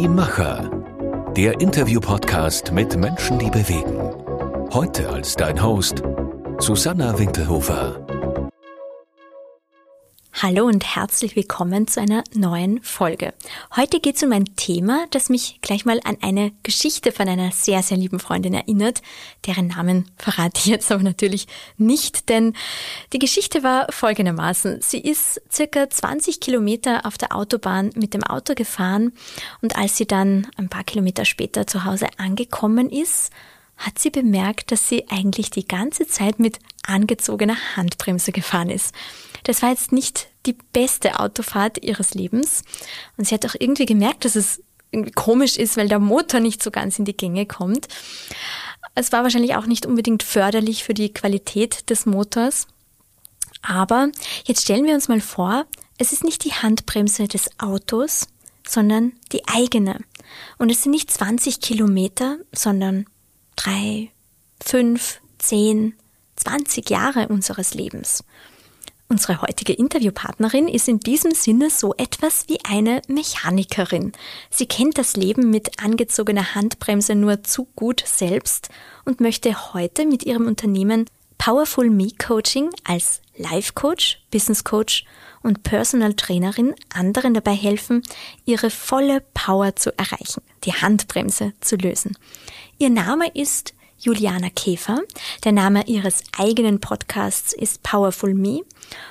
[0.00, 0.70] Die Macher.
[1.36, 4.00] Der Interview-Podcast mit Menschen, die bewegen.
[4.72, 6.02] Heute als dein Host
[6.58, 8.09] Susanna Winkelhofer.
[10.42, 13.34] Hallo und herzlich willkommen zu einer neuen Folge.
[13.76, 17.52] Heute geht es um ein Thema, das mich gleich mal an eine Geschichte von einer
[17.52, 19.02] sehr, sehr lieben Freundin erinnert.
[19.46, 22.54] Deren Namen verrate ich jetzt aber natürlich nicht, denn
[23.12, 24.80] die Geschichte war folgendermaßen.
[24.80, 29.12] Sie ist circa 20 Kilometer auf der Autobahn mit dem Auto gefahren
[29.60, 33.30] und als sie dann ein paar Kilometer später zu Hause angekommen ist,
[33.76, 38.94] hat sie bemerkt, dass sie eigentlich die ganze Zeit mit angezogener Handbremse gefahren ist.
[39.44, 42.62] Das war jetzt nicht die beste Autofahrt ihres Lebens.
[43.16, 44.62] Und sie hat auch irgendwie gemerkt, dass es
[45.14, 47.88] komisch ist, weil der Motor nicht so ganz in die Gänge kommt.
[48.94, 52.66] Es war wahrscheinlich auch nicht unbedingt förderlich für die Qualität des Motors.
[53.62, 54.10] Aber
[54.44, 55.66] jetzt stellen wir uns mal vor,
[55.98, 58.26] es ist nicht die Handbremse des Autos,
[58.66, 60.00] sondern die eigene.
[60.58, 63.06] Und es sind nicht 20 Kilometer, sondern
[63.56, 64.10] drei,
[64.62, 65.94] fünf, zehn,
[66.36, 68.24] 20 Jahre unseres Lebens.
[69.10, 74.12] Unsere heutige Interviewpartnerin ist in diesem Sinne so etwas wie eine Mechanikerin.
[74.50, 78.68] Sie kennt das Leben mit angezogener Handbremse nur zu gut selbst
[79.04, 81.06] und möchte heute mit ihrem Unternehmen
[81.38, 85.04] Powerful Me Coaching als Life Coach, Business Coach
[85.42, 88.02] und Personal Trainerin anderen dabei helfen,
[88.44, 92.16] ihre volle Power zu erreichen, die Handbremse zu lösen.
[92.78, 95.02] Ihr Name ist Juliana Käfer.
[95.44, 98.62] Der Name ihres eigenen Podcasts ist Powerful Me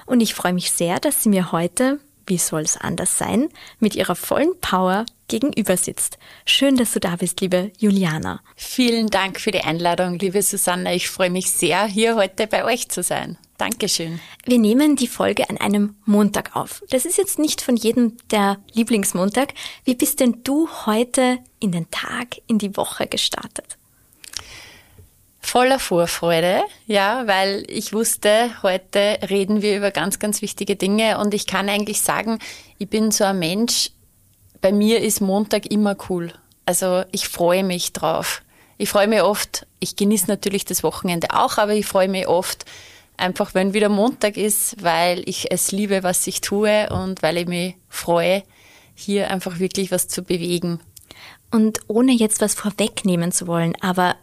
[0.07, 3.95] und ich freue mich sehr, dass sie mir heute, wie soll es anders sein, mit
[3.95, 6.17] ihrer vollen Power gegenüber sitzt.
[6.43, 8.41] Schön, dass du da bist, liebe Juliana.
[8.55, 10.95] Vielen Dank für die Einladung, liebe Susanne.
[10.95, 13.37] Ich freue mich sehr, hier heute bei euch zu sein.
[13.59, 14.19] Dankeschön.
[14.45, 16.81] Wir nehmen die Folge an einem Montag auf.
[16.89, 19.53] Das ist jetzt nicht von jedem der Lieblingsmontag.
[19.83, 23.78] Wie bist denn du heute in den Tag, in die Woche gestartet?
[25.39, 31.33] Voller Vorfreude, ja, weil ich wusste, heute reden wir über ganz, ganz wichtige Dinge und
[31.33, 32.39] ich kann eigentlich sagen,
[32.77, 33.91] ich bin so ein Mensch,
[34.61, 36.33] bei mir ist Montag immer cool.
[36.65, 38.43] Also ich freue mich drauf.
[38.77, 42.65] Ich freue mich oft, ich genieße natürlich das Wochenende auch, aber ich freue mich oft
[43.17, 47.47] einfach, wenn wieder Montag ist, weil ich es liebe, was ich tue und weil ich
[47.47, 48.43] mich freue,
[48.95, 50.79] hier einfach wirklich was zu bewegen.
[51.51, 54.15] Und ohne jetzt was vorwegnehmen zu wollen, aber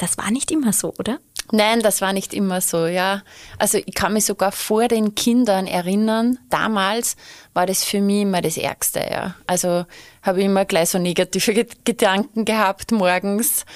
[0.00, 1.18] das war nicht immer so, oder?
[1.52, 3.22] Nein, das war nicht immer so, ja.
[3.58, 7.16] Also ich kann mich sogar vor den Kindern erinnern, damals
[7.54, 9.34] war das für mich immer das Ärgste, ja.
[9.46, 9.84] Also
[10.22, 13.66] habe ich immer gleich so negative Gedanken gehabt morgens.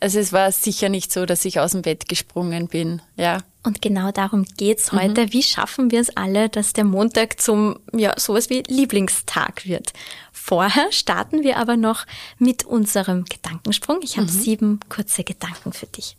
[0.00, 3.40] Also es war sicher nicht so, dass ich aus dem Bett gesprungen bin, ja.
[3.66, 5.22] Und genau darum geht's heute.
[5.22, 5.32] Mhm.
[5.32, 9.92] Wie schaffen wir es alle, dass der Montag zum, ja, sowas wie Lieblingstag wird?
[10.30, 12.06] Vorher starten wir aber noch
[12.38, 13.98] mit unserem Gedankensprung.
[14.02, 14.30] Ich habe mhm.
[14.30, 16.16] sieben kurze Gedanken für dich.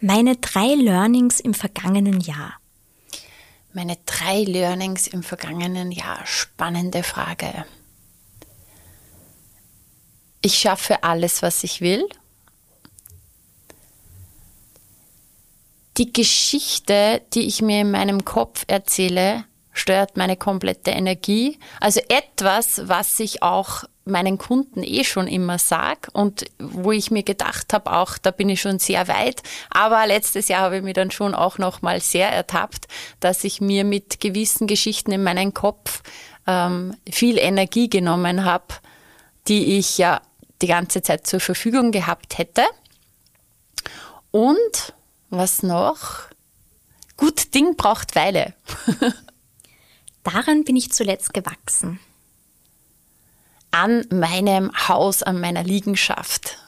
[0.00, 2.54] Meine drei Learnings im vergangenen Jahr.
[3.74, 6.24] Meine drei Learnings im vergangenen Jahr.
[6.24, 7.66] Spannende Frage.
[10.40, 12.08] Ich schaffe alles, was ich will
[15.96, 21.58] die Geschichte, die ich mir in meinem Kopf erzähle, steuert meine komplette Energie.
[21.80, 27.22] Also etwas, was ich auch meinen Kunden eh schon immer sag und wo ich mir
[27.22, 29.42] gedacht habe, auch da bin ich schon sehr weit.
[29.70, 32.86] Aber letztes Jahr habe ich mir dann schon auch noch mal sehr ertappt,
[33.20, 36.02] dass ich mir mit gewissen Geschichten in meinen Kopf
[36.46, 38.74] ähm, viel Energie genommen habe,
[39.48, 40.20] die ich ja
[40.60, 42.62] die ganze Zeit zur Verfügung gehabt hätte.
[44.30, 44.94] Und
[45.30, 46.28] was noch?
[47.16, 48.54] Gut Ding braucht Weile.
[50.24, 52.00] Daran bin ich zuletzt gewachsen.
[53.74, 56.58] An meinem Haus, an meiner Liegenschaft,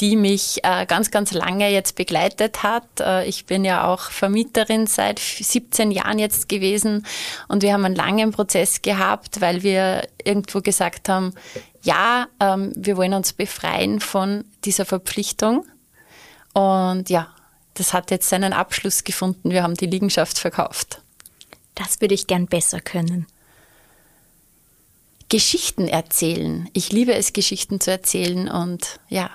[0.00, 2.84] die mich äh, ganz, ganz lange jetzt begleitet hat.
[2.98, 7.06] Äh, ich bin ja auch Vermieterin seit 17 Jahren jetzt gewesen
[7.46, 11.32] und wir haben einen langen Prozess gehabt, weil wir irgendwo gesagt haben,
[11.82, 15.64] ja, ähm, wir wollen uns befreien von dieser Verpflichtung.
[16.54, 17.28] Und ja,
[17.74, 19.50] das hat jetzt seinen Abschluss gefunden.
[19.50, 21.02] Wir haben die Liegenschaft verkauft.
[21.76, 23.28] Das würde ich gern besser können.
[25.28, 26.68] Geschichten erzählen.
[26.72, 29.30] Ich liebe es, Geschichten zu erzählen und ja,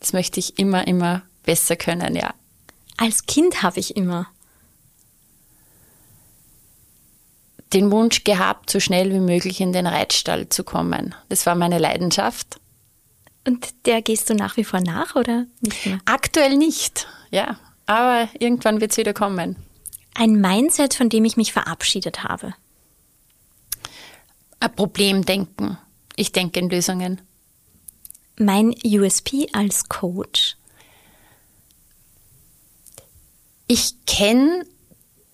[0.00, 2.34] das möchte ich immer, immer besser können, ja.
[2.96, 4.28] Als Kind habe ich immer
[7.72, 11.14] den Wunsch gehabt, so schnell wie möglich in den Reitstall zu kommen.
[11.28, 12.60] Das war meine Leidenschaft.
[13.46, 15.98] Und der gehst du nach wie vor nach oder nicht mehr?
[16.04, 17.58] Aktuell nicht, ja.
[17.86, 19.56] aber irgendwann wird es wieder kommen.
[20.14, 22.54] Ein Mindset, von dem ich mich verabschiedet habe.
[24.62, 25.76] Ein Problemdenken.
[26.14, 27.20] Ich denke in Lösungen.
[28.36, 30.56] Mein USP als Coach.
[33.66, 34.64] Ich kenne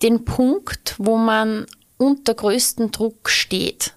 [0.01, 1.67] den Punkt, wo man
[1.97, 3.93] unter größten Druck steht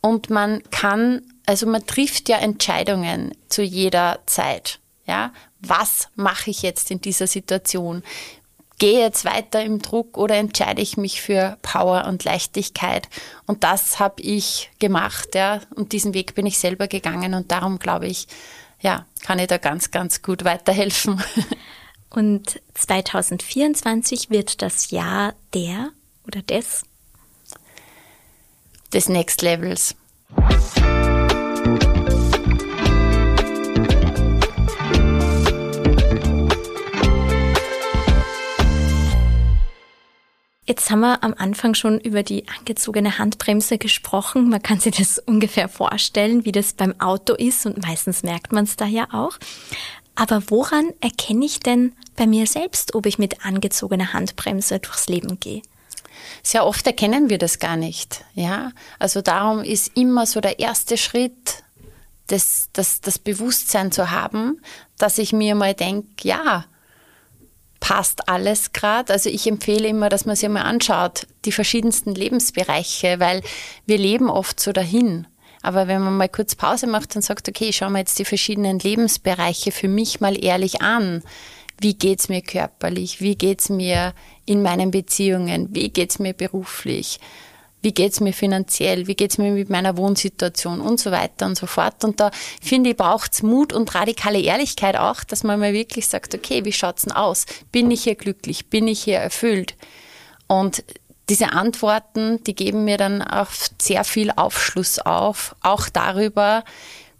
[0.00, 4.78] und man kann, also man trifft ja Entscheidungen zu jeder Zeit.
[5.06, 8.04] Ja, was mache ich jetzt in dieser Situation?
[8.78, 13.08] Gehe jetzt weiter im Druck oder entscheide ich mich für Power und Leichtigkeit?
[13.46, 15.60] Und das habe ich gemacht, ja.
[15.74, 18.28] Und diesen Weg bin ich selber gegangen und darum glaube ich,
[18.80, 21.22] ja, kann ich da ganz, ganz gut weiterhelfen.
[22.10, 25.90] Und 2024 wird das Jahr der
[26.26, 26.84] oder des?
[28.92, 29.94] Des Next Levels.
[40.68, 44.50] Jetzt haben wir am Anfang schon über die angezogene Handbremse gesprochen.
[44.50, 48.64] Man kann sich das ungefähr vorstellen, wie das beim Auto ist und meistens merkt man
[48.64, 49.38] es da ja auch.
[50.14, 55.40] Aber woran erkenne ich denn bei mir selbst, ob ich mit angezogener Handbremse durchs Leben
[55.40, 55.62] gehe?
[56.42, 58.26] Sehr oft erkennen wir das gar nicht.
[58.34, 61.64] Ja, also darum ist immer so der erste Schritt,
[62.26, 64.60] das, das, das Bewusstsein zu haben,
[64.98, 66.66] dass ich mir mal denke, ja,
[67.80, 69.12] passt alles gerade.
[69.12, 73.42] Also ich empfehle immer, dass man sich mal anschaut, die verschiedensten Lebensbereiche, weil
[73.86, 75.26] wir leben oft so dahin.
[75.62, 78.24] Aber wenn man mal kurz Pause macht und sagt, okay, ich schaue mir jetzt die
[78.24, 81.22] verschiedenen Lebensbereiche für mich mal ehrlich an.
[81.80, 83.20] Wie geht's mir körperlich?
[83.20, 84.12] Wie geht's mir
[84.46, 85.68] in meinen Beziehungen?
[85.72, 87.20] Wie geht's mir beruflich?
[87.82, 91.66] Wie geht's mir finanziell, wie geht's mir mit meiner Wohnsituation und so weiter und so
[91.66, 92.04] fort.
[92.04, 92.30] Und da
[92.60, 96.72] finde ich, braucht's Mut und radikale Ehrlichkeit auch, dass man mal wirklich sagt, okay, wie
[96.72, 97.46] schaut's denn aus?
[97.70, 98.68] Bin ich hier glücklich?
[98.68, 99.76] Bin ich hier erfüllt?
[100.48, 100.82] Und
[101.28, 103.50] diese Antworten, die geben mir dann auch
[103.80, 106.64] sehr viel Aufschluss auf, auch darüber,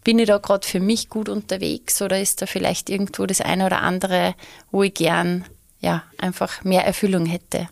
[0.02, 3.66] bin ich da gerade für mich gut unterwegs oder ist da vielleicht irgendwo das eine
[3.66, 4.34] oder andere,
[4.70, 5.44] wo ich gern
[5.80, 7.68] ja einfach mehr Erfüllung hätte.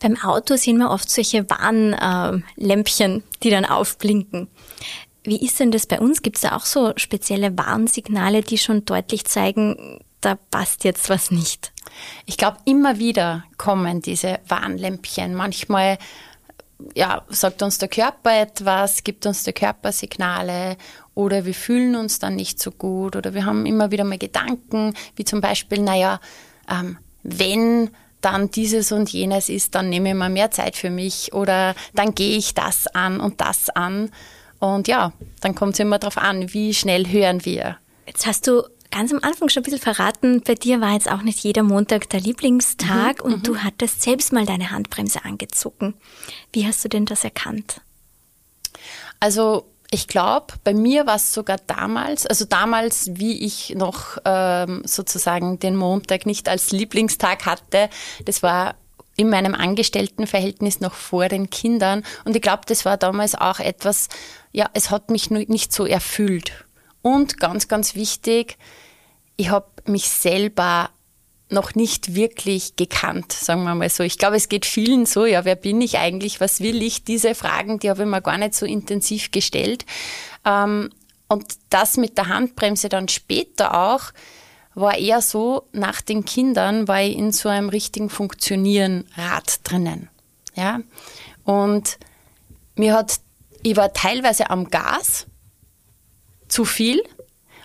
[0.00, 4.48] Beim Auto sehen wir oft solche Warnlämpchen, die dann aufblinken.
[5.22, 6.22] Wie ist denn das bei uns?
[6.22, 11.30] Gibt es da auch so spezielle Warnsignale, die schon deutlich zeigen, da passt jetzt was
[11.30, 11.72] nicht?
[12.24, 15.34] Ich glaube, immer wieder kommen diese Warnlämpchen.
[15.34, 15.98] Manchmal
[16.94, 20.76] ja, sagt uns der Körper etwas, gibt uns der Körper Signale
[21.14, 24.94] oder wir fühlen uns dann nicht so gut oder wir haben immer wieder mal Gedanken,
[25.16, 26.20] wie zum Beispiel, naja,
[26.70, 31.32] ähm, wenn dann dieses und jenes ist, dann nehme ich mir mehr Zeit für mich
[31.32, 34.10] oder dann gehe ich das an und das an.
[34.58, 37.78] Und ja, dann kommt es immer darauf an, wie schnell hören wir.
[38.06, 41.22] Jetzt hast du ganz am Anfang schon ein bisschen verraten, bei dir war jetzt auch
[41.22, 43.64] nicht jeder Montag der Lieblingstag mhm, und du mhm.
[43.64, 45.94] hattest selbst mal deine Handbremse angezogen.
[46.52, 47.80] Wie hast du denn das erkannt?
[49.20, 54.82] Also ich glaube, bei mir war es sogar damals, also damals, wie ich noch ähm,
[54.84, 57.90] sozusagen den Montag nicht als Lieblingstag hatte,
[58.24, 58.76] das war
[59.16, 62.04] in meinem Angestelltenverhältnis noch vor den Kindern.
[62.24, 64.08] Und ich glaube, das war damals auch etwas,
[64.52, 66.52] ja, es hat mich nicht so erfüllt.
[67.02, 68.58] Und ganz, ganz wichtig,
[69.36, 70.90] ich habe mich selber
[71.52, 74.02] noch nicht wirklich gekannt, sagen wir mal so.
[74.02, 77.04] Ich glaube, es geht vielen so, ja, wer bin ich eigentlich, was will ich?
[77.04, 79.84] Diese Fragen, die habe ich mir gar nicht so intensiv gestellt.
[80.44, 80.90] Ähm,
[81.28, 84.12] und das mit der Handbremse dann später auch,
[84.74, 90.08] war eher so, nach den Kindern war ich in so einem richtigen Funktionieren Rad drinnen.
[90.54, 90.80] Ja.
[91.44, 91.98] Und
[92.76, 93.20] mir hat,
[93.62, 95.26] ich war teilweise am Gas,
[96.48, 97.02] zu viel,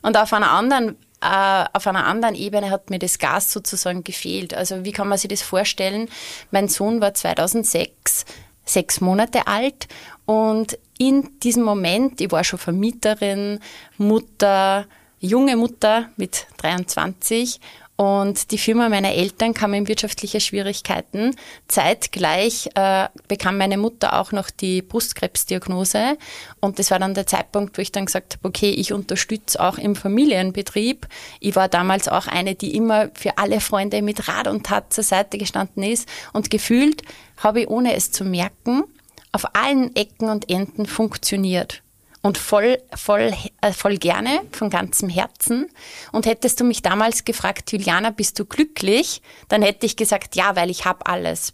[0.02, 4.54] und auf einer anderen äh, auf einer anderen Ebene hat mir das Gas sozusagen gefehlt.
[4.54, 6.10] Also wie kann man sich das vorstellen?
[6.52, 8.26] Mein Sohn war 2006
[8.64, 9.88] sechs Monate alt
[10.26, 13.60] und in diesem Moment, ich war schon Vermieterin,
[13.98, 14.86] Mutter,
[15.20, 17.60] junge Mutter mit 23
[17.98, 21.34] und die Firma meiner Eltern kam in wirtschaftliche Schwierigkeiten.
[21.70, 26.18] Zeitgleich äh, bekam meine Mutter auch noch die Brustkrebsdiagnose.
[26.60, 29.78] Und das war dann der Zeitpunkt, wo ich dann gesagt habe, okay, ich unterstütze auch
[29.78, 31.08] im Familienbetrieb.
[31.40, 35.06] Ich war damals auch eine, die immer für alle Freunde mit Rat und Tat zur
[35.06, 36.10] Seite gestanden ist.
[36.34, 37.02] Und gefühlt
[37.38, 38.84] habe ich, ohne es zu merken,
[39.32, 41.82] auf allen Ecken und Enden funktioniert
[42.26, 45.70] und voll, voll, äh, voll gerne, von ganzem Herzen.
[46.12, 49.22] Und hättest du mich damals gefragt, Juliana, bist du glücklich?
[49.48, 51.54] Dann hätte ich gesagt, ja, weil ich habe alles.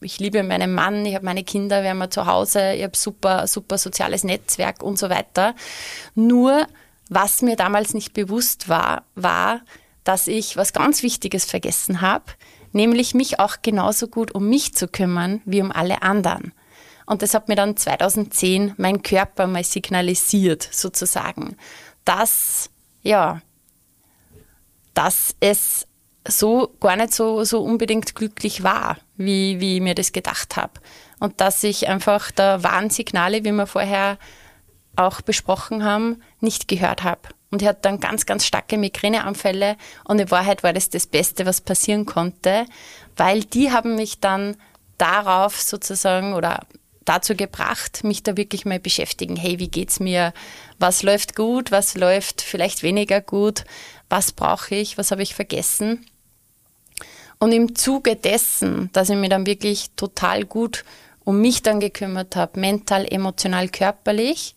[0.00, 3.46] Ich liebe meinen Mann, ich habe meine Kinder, wir haben zu Hause, ich habe super,
[3.46, 5.54] super soziales Netzwerk und so weiter.
[6.14, 6.66] Nur,
[7.10, 9.60] was mir damals nicht bewusst war, war,
[10.02, 12.24] dass ich was ganz Wichtiges vergessen habe,
[12.72, 16.54] nämlich mich auch genauso gut um mich zu kümmern wie um alle anderen.
[17.06, 21.56] Und das hat mir dann 2010 mein Körper mal signalisiert, sozusagen,
[22.04, 22.68] dass,
[23.02, 23.40] ja,
[24.94, 25.86] dass es
[26.28, 30.72] so gar nicht so, so unbedingt glücklich war, wie, wie ich mir das gedacht habe.
[31.20, 34.18] Und dass ich einfach da Warnsignale, wie wir vorher
[34.96, 37.20] auch besprochen haben, nicht gehört habe.
[37.50, 41.46] Und ich hatte dann ganz, ganz starke Migräneanfälle und in Wahrheit war das das Beste,
[41.46, 42.66] was passieren konnte,
[43.16, 44.56] weil die haben mich dann
[44.98, 46.66] darauf sozusagen oder
[47.06, 49.36] dazu gebracht, mich da wirklich mal beschäftigen.
[49.36, 50.34] Hey, wie geht's mir?
[50.78, 51.70] Was läuft gut?
[51.70, 53.64] Was läuft vielleicht weniger gut?
[54.10, 54.98] Was brauche ich?
[54.98, 56.06] Was habe ich vergessen?
[57.38, 60.84] Und im Zuge dessen, dass ich mich dann wirklich total gut
[61.24, 64.54] um mich dann gekümmert habe, mental, emotional, körperlich,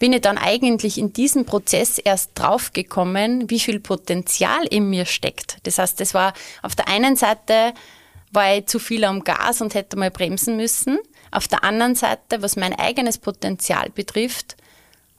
[0.00, 5.58] bin ich dann eigentlich in diesem Prozess erst draufgekommen, wie viel Potenzial in mir steckt.
[5.62, 7.72] Das heißt, das war auf der einen Seite
[8.32, 10.98] war ich zu viel am Gas und hätte mal bremsen müssen.
[11.32, 14.56] Auf der anderen Seite, was mein eigenes Potenzial betrifft,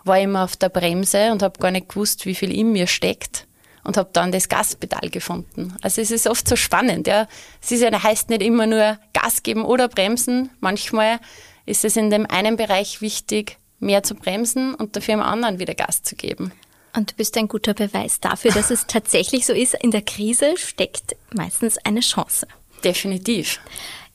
[0.05, 2.87] war ich immer auf der Bremse und habe gar nicht gewusst, wie viel in mir
[2.87, 3.47] steckt
[3.83, 5.75] und habe dann das Gaspedal gefunden.
[5.81, 7.07] Also es ist oft so spannend.
[7.07, 7.27] Ja.
[7.61, 10.49] Es ist ja, heißt nicht immer nur Gas geben oder bremsen.
[10.59, 11.19] Manchmal
[11.65, 15.73] ist es in dem einen Bereich wichtig, mehr zu bremsen und dafür im anderen wieder
[15.73, 16.51] Gas zu geben.
[16.95, 19.73] Und du bist ein guter Beweis dafür, dass es tatsächlich so ist.
[19.73, 22.47] In der Krise steckt meistens eine Chance.
[22.83, 23.59] Definitiv.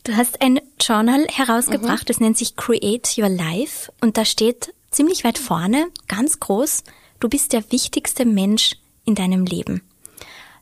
[0.08, 2.06] Du hast ein Journal herausgebracht, mhm.
[2.06, 6.82] das nennt sich Create Your Life und da steht ziemlich weit vorne, ganz groß,
[7.20, 9.82] du bist der wichtigste Mensch in deinem Leben.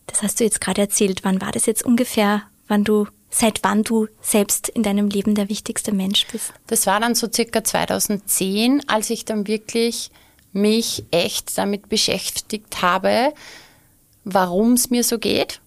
[0.09, 1.23] Das hast du jetzt gerade erzählt.
[1.23, 5.49] Wann war das jetzt ungefähr, wann du, seit wann du selbst in deinem Leben der
[5.49, 6.53] wichtigste Mensch bist?
[6.67, 10.11] Das war dann so circa 2010, als ich dann wirklich
[10.53, 13.33] mich echt damit beschäftigt habe,
[14.25, 15.61] warum es mir so geht.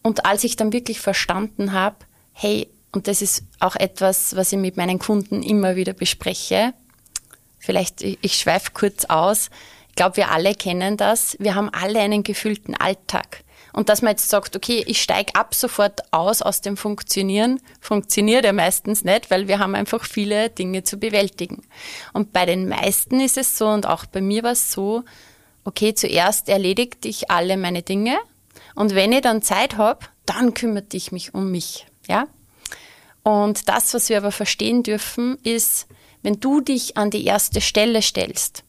[0.00, 1.96] Und als ich dann wirklich verstanden habe,
[2.32, 6.74] hey, und das ist auch etwas, was ich mit meinen Kunden immer wieder bespreche.
[7.58, 9.50] Vielleicht, ich, schweife kurz aus.
[9.90, 11.36] Ich glaube, wir alle kennen das.
[11.38, 13.44] Wir haben alle einen gefüllten Alltag.
[13.72, 18.44] Und dass man jetzt sagt, okay, ich steige ab sofort aus aus dem Funktionieren, funktioniert
[18.44, 21.62] ja meistens nicht, weil wir haben einfach viele Dinge zu bewältigen.
[22.12, 25.04] Und bei den meisten ist es so und auch bei mir war es so,
[25.64, 28.18] okay, zuerst erledigt ich alle meine Dinge
[28.74, 32.26] und wenn ich dann Zeit habe, dann kümmert ich mich um mich, ja?
[33.22, 35.86] Und das, was wir aber verstehen dürfen, ist,
[36.22, 38.64] wenn du dich an die erste Stelle stellst,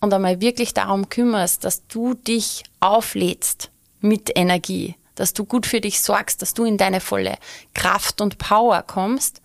[0.00, 3.70] und einmal wirklich darum kümmerst, dass du dich auflädst
[4.00, 7.36] mit Energie, dass du gut für dich sorgst, dass du in deine volle
[7.74, 9.42] Kraft und Power kommst,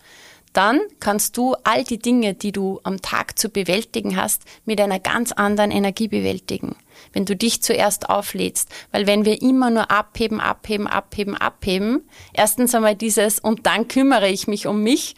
[0.54, 5.00] dann kannst du all die Dinge, die du am Tag zu bewältigen hast, mit einer
[5.00, 6.78] ganz anderen Energie bewältigen.
[7.16, 12.76] Wenn du dich zuerst auflädst, weil wenn wir immer nur abheben, abheben, abheben, abheben, erstens
[12.76, 15.16] einmal dieses und dann kümmere ich mich um mich,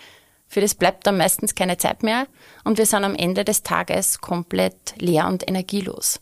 [0.47, 2.27] für das bleibt dann meistens keine Zeit mehr
[2.63, 6.21] und wir sind am Ende des Tages komplett leer und energielos.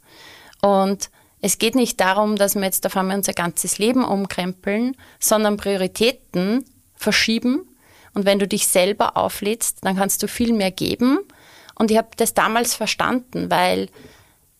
[0.62, 1.10] Und
[1.42, 6.64] es geht nicht darum, dass wir jetzt auf einmal unser ganzes Leben umkrempeln, sondern Prioritäten
[6.96, 7.68] verschieben.
[8.14, 11.20] Und wenn du dich selber auflädst, dann kannst du viel mehr geben.
[11.76, 13.90] Und ich habe das damals verstanden, weil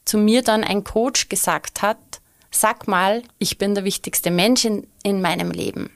[0.06, 1.98] zu mir dann ein Coach gesagt hat,
[2.52, 5.90] sag mal, ich bin der wichtigste Mensch in, in meinem Leben.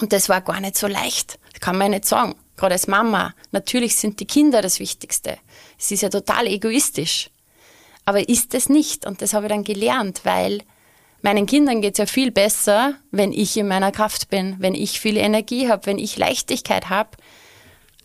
[0.00, 1.38] Und das war gar nicht so leicht.
[1.52, 5.36] Das kann man nicht sagen gerade als Mama, natürlich sind die Kinder das Wichtigste.
[5.78, 7.30] Es ist ja total egoistisch.
[8.04, 9.04] Aber ist es nicht.
[9.04, 10.62] Und das habe ich dann gelernt, weil
[11.22, 15.00] meinen Kindern geht es ja viel besser, wenn ich in meiner Kraft bin, wenn ich
[15.00, 17.10] viel Energie habe, wenn ich Leichtigkeit habe.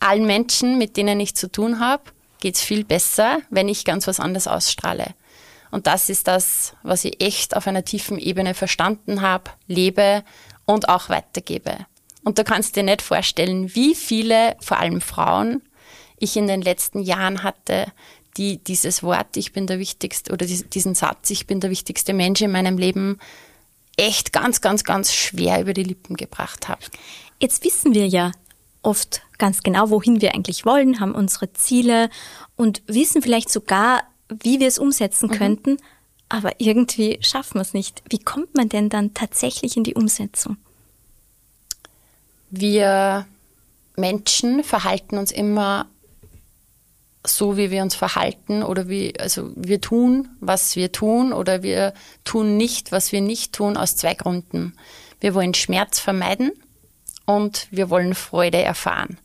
[0.00, 2.04] Allen Menschen, mit denen ich zu tun habe,
[2.40, 5.14] geht es viel besser, wenn ich ganz was anderes ausstrahle.
[5.70, 10.24] Und das ist das, was ich echt auf einer tiefen Ebene verstanden habe, lebe
[10.64, 11.76] und auch weitergebe.
[12.24, 15.62] Und du kannst dir nicht vorstellen, wie viele, vor allem Frauen,
[16.18, 17.92] ich in den letzten Jahren hatte,
[18.36, 22.40] die dieses Wort, ich bin der wichtigste, oder diesen Satz, ich bin der wichtigste Mensch
[22.40, 23.18] in meinem Leben,
[23.96, 26.80] echt ganz, ganz, ganz schwer über die Lippen gebracht haben.
[27.40, 28.32] Jetzt wissen wir ja
[28.88, 32.10] oft ganz genau, wohin wir eigentlich wollen, haben unsere Ziele
[32.56, 35.34] und wissen vielleicht sogar, wie wir es umsetzen mhm.
[35.34, 35.76] könnten,
[36.28, 38.02] aber irgendwie schaffen wir es nicht.
[38.10, 40.56] Wie kommt man denn dann tatsächlich in die Umsetzung?
[42.50, 43.26] wir
[43.96, 45.86] Menschen verhalten uns immer
[47.26, 51.92] so, wie wir uns verhalten oder wie, also wir tun, was wir tun oder wir
[52.24, 54.74] tun nicht, was wir nicht tun, aus zwei Gründen.
[55.20, 56.52] Wir wollen Schmerz vermeiden
[57.28, 59.18] und wir wollen Freude erfahren.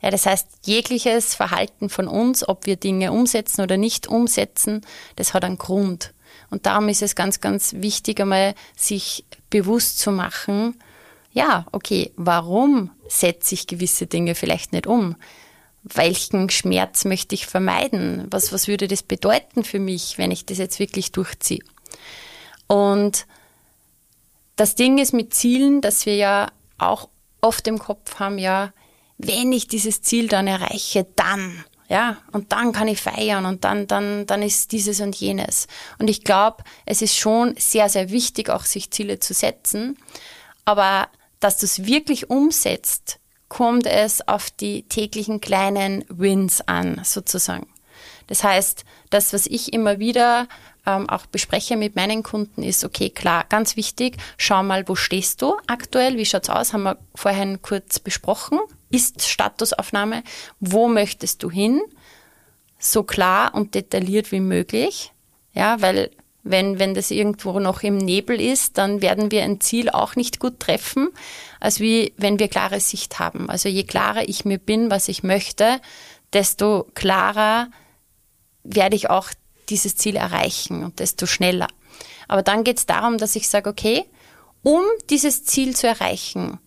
[0.00, 4.82] Ja, das heißt, jegliches Verhalten von uns, ob wir Dinge umsetzen oder nicht umsetzen,
[5.16, 6.14] das hat einen Grund.
[6.50, 10.80] Und darum ist es ganz, ganz wichtig, einmal sich bewusst zu machen,
[11.32, 15.16] ja, okay, warum setze ich gewisse Dinge vielleicht nicht um?
[15.82, 18.28] Welchen Schmerz möchte ich vermeiden?
[18.30, 21.64] Was, was würde das bedeuten für mich, wenn ich das jetzt wirklich durchziehe?
[22.68, 23.26] Und
[24.54, 27.08] das Ding ist mit Zielen, dass wir ja auch
[27.40, 28.72] oft im Kopf haben, ja,
[29.18, 33.86] wenn ich dieses Ziel dann erreiche, dann, ja, und dann kann ich feiern und dann,
[33.86, 35.66] dann, dann ist dieses und jenes.
[35.98, 39.98] Und ich glaube, es ist schon sehr, sehr wichtig, auch sich Ziele zu setzen.
[40.64, 41.08] Aber
[41.40, 43.18] dass du es wirklich umsetzt,
[43.48, 47.66] kommt es auf die täglichen kleinen Wins an, sozusagen.
[48.28, 50.46] Das heißt, das, was ich immer wieder
[50.86, 55.42] ähm, auch bespreche mit meinen Kunden, ist, okay, klar, ganz wichtig, schau mal, wo stehst
[55.42, 60.22] du aktuell, wie schaut's aus, haben wir vorhin kurz besprochen, ist Statusaufnahme,
[60.60, 61.80] wo möchtest du hin,
[62.78, 65.12] so klar und detailliert wie möglich,
[65.52, 66.10] ja, weil
[66.44, 70.38] wenn, wenn das irgendwo noch im Nebel ist, dann werden wir ein Ziel auch nicht
[70.38, 71.08] gut treffen,
[71.60, 73.50] als wie wenn wir klare Sicht haben.
[73.50, 75.80] Also je klarer ich mir bin, was ich möchte,
[76.32, 77.68] desto klarer
[78.68, 79.30] werde ich auch
[79.68, 81.68] dieses Ziel erreichen und desto schneller.
[82.26, 84.04] Aber dann geht es darum, dass ich sage, okay,
[84.62, 86.58] um dieses Ziel zu erreichen,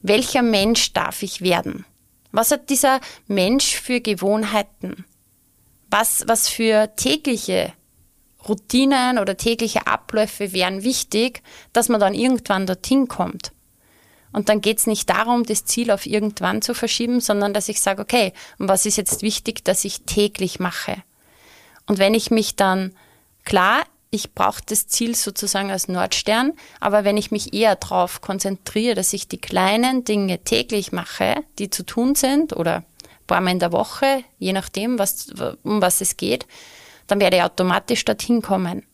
[0.00, 1.84] welcher Mensch darf ich werden?
[2.32, 5.04] Was hat dieser Mensch für Gewohnheiten?
[5.90, 7.72] Was, was für tägliche
[8.48, 11.42] Routinen oder tägliche Abläufe wären wichtig,
[11.72, 13.52] dass man dann irgendwann dorthin kommt?
[14.32, 17.80] Und dann geht es nicht darum, das Ziel auf irgendwann zu verschieben, sondern dass ich
[17.80, 21.02] sage, okay, was ist jetzt wichtig, dass ich täglich mache?
[21.92, 22.94] Und wenn ich mich dann,
[23.44, 28.94] klar, ich brauche das Ziel sozusagen als Nordstern, aber wenn ich mich eher darauf konzentriere,
[28.94, 33.50] dass ich die kleinen Dinge täglich mache, die zu tun sind oder ein paar Mal
[33.50, 35.34] in der Woche, je nachdem, was,
[35.64, 36.46] um was es geht,
[37.08, 38.86] dann werde ich automatisch dorthin kommen.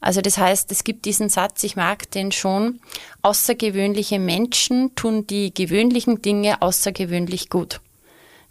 [0.00, 2.78] Also das heißt, es gibt diesen Satz, ich mag den schon,
[3.22, 7.80] außergewöhnliche Menschen tun die gewöhnlichen Dinge außergewöhnlich gut.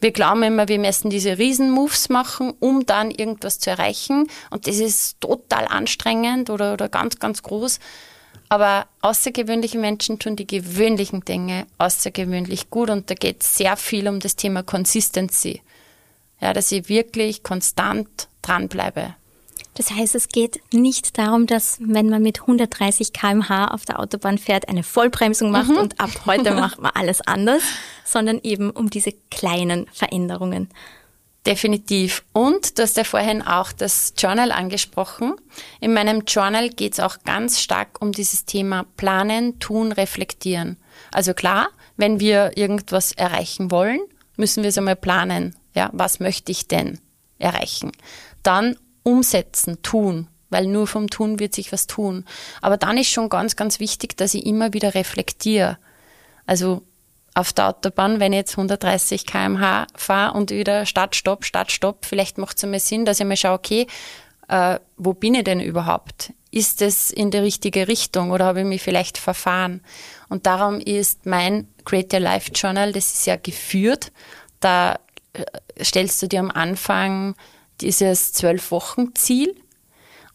[0.01, 4.27] Wir glauben immer, wir müssen diese Riesenmoves machen, um dann irgendwas zu erreichen.
[4.49, 7.79] Und das ist total anstrengend oder, oder ganz, ganz groß.
[8.49, 12.89] Aber außergewöhnliche Menschen tun die gewöhnlichen Dinge außergewöhnlich gut.
[12.89, 15.61] Und da geht sehr viel um das Thema Consistency.
[16.41, 19.13] Ja, dass ich wirklich konstant dranbleibe.
[19.73, 24.37] Das heißt, es geht nicht darum, dass wenn man mit 130 kmh auf der Autobahn
[24.37, 25.77] fährt, eine Vollbremsung macht mhm.
[25.77, 27.63] und ab heute macht man alles anders,
[28.03, 30.69] sondern eben um diese kleinen Veränderungen.
[31.45, 32.23] Definitiv.
[32.33, 35.33] Und du hast ja vorhin auch das Journal angesprochen.
[35.79, 40.77] In meinem Journal geht es auch ganz stark um dieses Thema Planen, Tun, Reflektieren.
[41.11, 44.01] Also klar, wenn wir irgendwas erreichen wollen,
[44.37, 45.55] müssen wir es einmal planen.
[45.73, 46.99] Ja, was möchte ich denn
[47.39, 47.91] erreichen?
[48.43, 52.25] Dann umsetzen, tun, weil nur vom Tun wird sich was tun.
[52.61, 55.77] Aber dann ist schon ganz, ganz wichtig, dass ich immer wieder reflektiere.
[56.45, 56.83] Also
[57.33, 62.05] auf der Autobahn, wenn ich jetzt 130 kmh fahre und wieder Start, Stopp, Start, Stopp,
[62.05, 63.87] vielleicht macht es einmal Sinn, dass ich mal schaue, okay,
[64.49, 66.33] äh, wo bin ich denn überhaupt?
[66.51, 69.81] Ist es in die richtige Richtung oder habe ich mich vielleicht verfahren?
[70.27, 74.11] Und darum ist mein Create Your Life Journal, das ist ja geführt,
[74.59, 74.99] da
[75.33, 75.45] äh,
[75.81, 77.35] stellst du dir am Anfang
[77.81, 79.55] dieses Zwölf-Wochen-Ziel.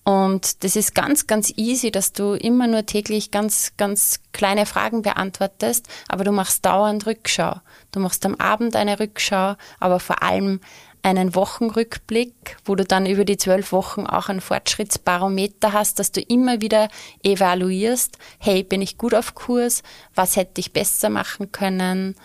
[0.04, 5.02] Und das ist ganz, ganz easy, dass du immer nur täglich ganz, ganz kleine Fragen
[5.02, 7.56] beantwortest, aber du machst dauernd Rückschau.
[7.90, 10.60] Du machst am Abend eine Rückschau, aber vor allem
[11.02, 16.20] einen Wochenrückblick, wo du dann über die zwölf Wochen auch ein Fortschrittsbarometer hast, dass du
[16.20, 16.88] immer wieder
[17.22, 19.82] evaluierst, hey, bin ich gut auf Kurs?
[20.14, 22.16] Was hätte ich besser machen können?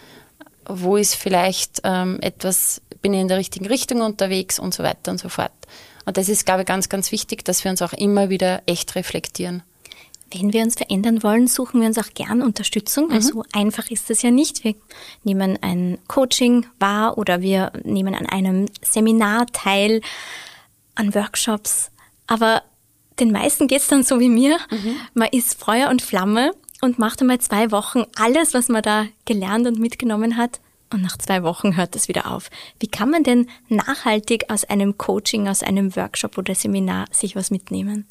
[0.79, 5.11] Wo ist vielleicht ähm, etwas bin ich in der richtigen Richtung unterwegs und so weiter
[5.11, 5.51] und so fort.
[6.05, 8.95] Und das ist, glaube ich, ganz, ganz wichtig, dass wir uns auch immer wieder echt
[8.95, 9.63] reflektieren.
[10.33, 13.07] Wenn wir uns verändern wollen, suchen wir uns auch gern Unterstützung.
[13.07, 13.13] Mhm.
[13.13, 14.63] Also einfach ist das ja nicht.
[14.63, 14.75] Wir
[15.23, 20.01] nehmen ein Coaching wahr oder wir nehmen an einem Seminar teil,
[20.95, 21.91] an Workshops.
[22.27, 22.63] Aber
[23.19, 24.57] den meisten geht es dann so wie mir.
[24.69, 24.95] Mhm.
[25.13, 29.67] Man ist Feuer und Flamme und macht einmal zwei Wochen alles, was man da gelernt
[29.67, 30.59] und mitgenommen hat,
[30.93, 32.49] und nach zwei Wochen hört das wieder auf.
[32.79, 37.49] Wie kann man denn nachhaltig aus einem Coaching, aus einem Workshop oder Seminar sich was
[37.49, 38.05] mitnehmen?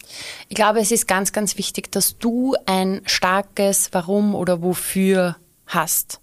[0.48, 6.20] Ich glaube, es ist ganz, ganz wichtig, dass du ein starkes Warum oder Wofür hast.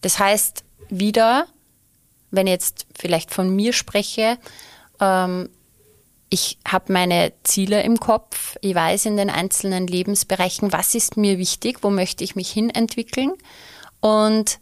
[0.00, 1.46] Das heißt, wieder,
[2.30, 4.38] wenn ich jetzt vielleicht von mir spreche,
[5.00, 5.50] ähm,
[6.32, 11.36] ich habe meine Ziele im Kopf, ich weiß in den einzelnen Lebensbereichen, was ist mir
[11.36, 13.34] wichtig, wo möchte ich mich hin entwickeln
[14.00, 14.58] und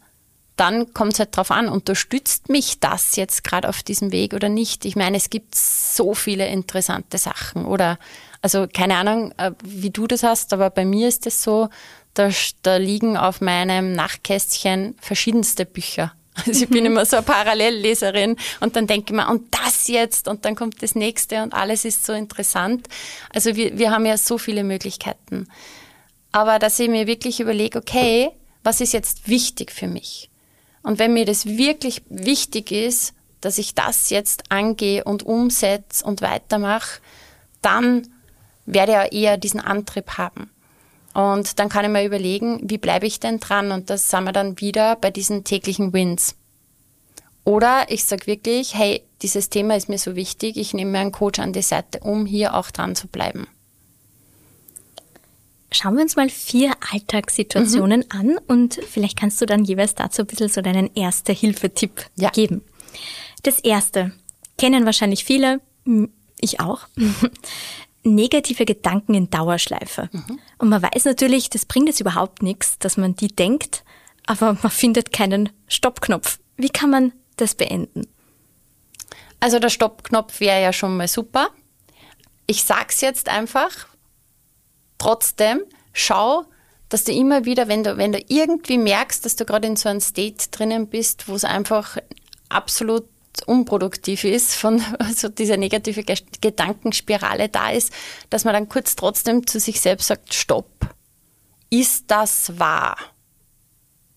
[0.57, 4.49] dann kommt es halt darauf an, unterstützt mich das jetzt gerade auf diesem Weg oder
[4.49, 4.85] nicht?
[4.85, 8.01] Ich meine, es gibt so viele interessante Sachen oder
[8.43, 11.69] Also keine Ahnung, äh, wie du das hast, aber bei mir ist es so,
[12.15, 12.31] da,
[12.63, 16.15] da liegen auf meinem Nachtkästchen verschiedenste Bücher.
[16.35, 20.29] Also ich bin immer so eine Parallelleserin und dann denke ich mir, und das jetzt
[20.29, 22.87] und dann kommt das nächste und alles ist so interessant.
[23.35, 25.49] Also wir, wir haben ja so viele Möglichkeiten.
[26.33, 28.31] Aber dass ich mir wirklich überlege, okay,
[28.63, 30.31] was ist jetzt wichtig für mich?
[30.83, 36.23] Und wenn mir das wirklich wichtig ist, dass ich das jetzt angehe und umsetze und
[36.23, 37.01] weitermache,
[37.63, 38.09] dann
[38.67, 40.51] werde ich ja eher diesen Antrieb haben.
[41.15, 43.73] Und dann kann ich mir überlegen, wie bleibe ich denn dran?
[43.73, 46.37] Und das sind wir dann wieder bei diesen täglichen Wins.
[47.45, 51.13] Oder ich sage wirklich, hey, dieses Thema ist mir so wichtig, ich nehme mir einen
[51.13, 53.49] Coach an die Seite, um hier auch dran zu bleiben.
[55.73, 58.19] Schauen wir uns mal vier Alltagssituationen mhm.
[58.19, 62.31] an und vielleicht kannst du dann jeweils dazu ein bisschen so deinen Erste-Hilfe-Tipp ja.
[62.31, 62.63] geben.
[63.43, 64.13] Das erste,
[64.59, 65.61] kennen wahrscheinlich viele,
[66.41, 66.89] ich auch.
[68.03, 70.09] Negative Gedanken in Dauerschleife.
[70.13, 70.39] Mhm.
[70.59, 73.85] Und man weiß natürlich, das bringt jetzt überhaupt nichts, dass man die denkt,
[74.27, 76.39] aber man findet keinen Stoppknopf.
[76.57, 78.07] Wie kann man das beenden?
[79.41, 81.49] Also der Stoppknopf wäre ja schon mal super.
[82.47, 83.71] Ich sag's jetzt einfach.
[84.99, 86.45] Trotzdem, schau,
[86.91, 89.89] dass du immer wieder, wenn du, wenn du irgendwie merkst, dass du gerade in so
[89.89, 91.97] einem State drinnen bist, wo es einfach
[92.51, 93.05] absolut
[93.47, 96.05] unproduktiv ist, von also dieser negative
[96.41, 97.93] Gedankenspirale da ist,
[98.29, 100.69] dass man dann kurz trotzdem zu sich selbst sagt, stopp.
[101.71, 102.97] Ist das wahr?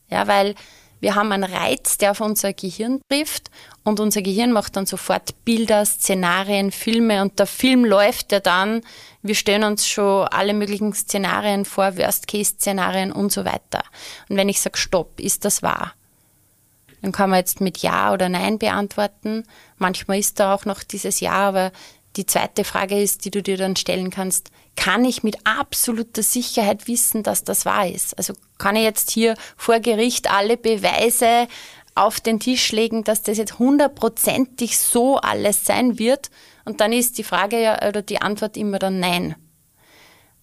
[0.10, 0.56] Ja, weil
[1.04, 3.52] wir haben einen Reiz, der auf unser Gehirn trifft
[3.84, 8.82] und unser Gehirn macht dann sofort Bilder, Szenarien, Filme und der Film läuft ja dann.
[9.22, 13.84] Wir stellen uns schon alle möglichen Szenarien vor, Worst-Case-Szenarien und so weiter.
[14.30, 15.94] Und wenn ich sage, stopp, ist das wahr?
[17.04, 19.44] Dann kann man jetzt mit Ja oder Nein beantworten.
[19.78, 21.74] Manchmal ist da auch noch dieses Ja, aber
[22.16, 26.88] die zweite Frage ist, die du dir dann stellen kannst, kann ich mit absoluter Sicherheit
[26.88, 28.18] wissen, dass das wahr ist?
[28.18, 31.50] Also kann ich jetzt hier vor Gericht alle Beweise
[31.94, 36.32] auf den Tisch legen, dass das jetzt hundertprozentig so alles sein wird?
[36.64, 39.36] Und dann ist die Frage ja, oder die Antwort immer dann Nein.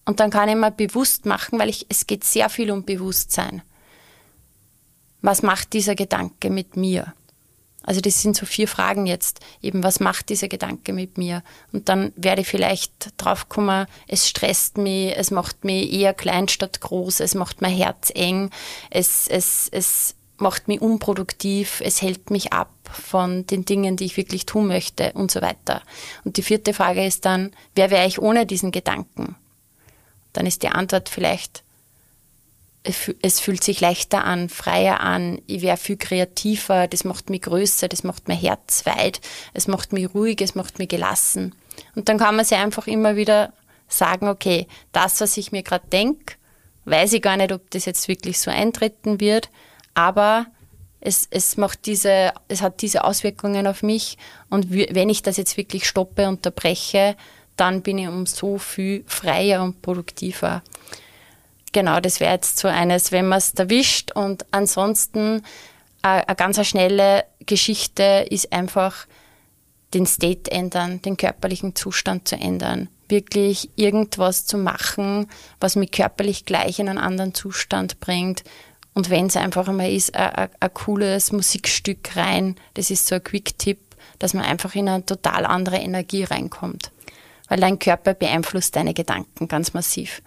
[0.05, 3.63] Und dann kann ich mir bewusst machen, weil ich, es geht sehr viel um Bewusstsein
[5.21, 7.13] was macht dieser Gedanke mit mir?
[7.83, 9.39] Also das sind so vier Fragen jetzt.
[9.61, 11.43] Eben, was macht dieser Gedanke mit mir?
[11.71, 16.79] Und dann werde ich vielleicht draufkommen, es stresst mich, es macht mich eher klein statt
[16.81, 18.51] groß, es macht mein Herz eng,
[18.91, 24.17] es, es, es macht mich unproduktiv, es hält mich ab von den Dingen, die ich
[24.17, 25.81] wirklich tun möchte und so weiter.
[26.23, 29.35] Und die vierte Frage ist dann, wer wäre ich ohne diesen Gedanken?
[30.33, 31.63] Dann ist die Antwort vielleicht,
[32.83, 37.87] es fühlt sich leichter an, freier an, ich wäre viel kreativer, das macht mich größer,
[37.87, 39.21] das macht mein Herz weit,
[39.53, 41.53] es macht mich ruhig, es macht mich gelassen.
[41.95, 43.53] Und dann kann man sich einfach immer wieder
[43.87, 46.35] sagen, okay, das, was ich mir gerade denke,
[46.85, 49.49] weiß ich gar nicht, ob das jetzt wirklich so eintreten wird,
[49.93, 50.47] aber
[51.01, 54.17] es, es macht diese, es hat diese Auswirkungen auf mich.
[54.49, 57.15] Und wenn ich das jetzt wirklich stoppe, unterbreche,
[57.57, 60.61] dann bin ich um so viel freier und produktiver.
[61.71, 64.11] Genau, das wäre jetzt so eines, wenn man es erwischt.
[64.11, 65.43] Und ansonsten
[66.03, 69.07] äh, eine ganz schnelle Geschichte ist einfach
[69.93, 72.89] den State ändern, den körperlichen Zustand zu ändern.
[73.07, 75.27] Wirklich irgendwas zu machen,
[75.59, 78.43] was mich körperlich gleich in einen anderen Zustand bringt.
[78.93, 83.23] Und wenn es einfach einmal ist, ein, ein cooles Musikstück rein, das ist so ein
[83.23, 83.79] Quick-Tipp,
[84.19, 86.91] dass man einfach in eine total andere Energie reinkommt.
[87.47, 90.21] Weil dein Körper beeinflusst deine Gedanken ganz massiv.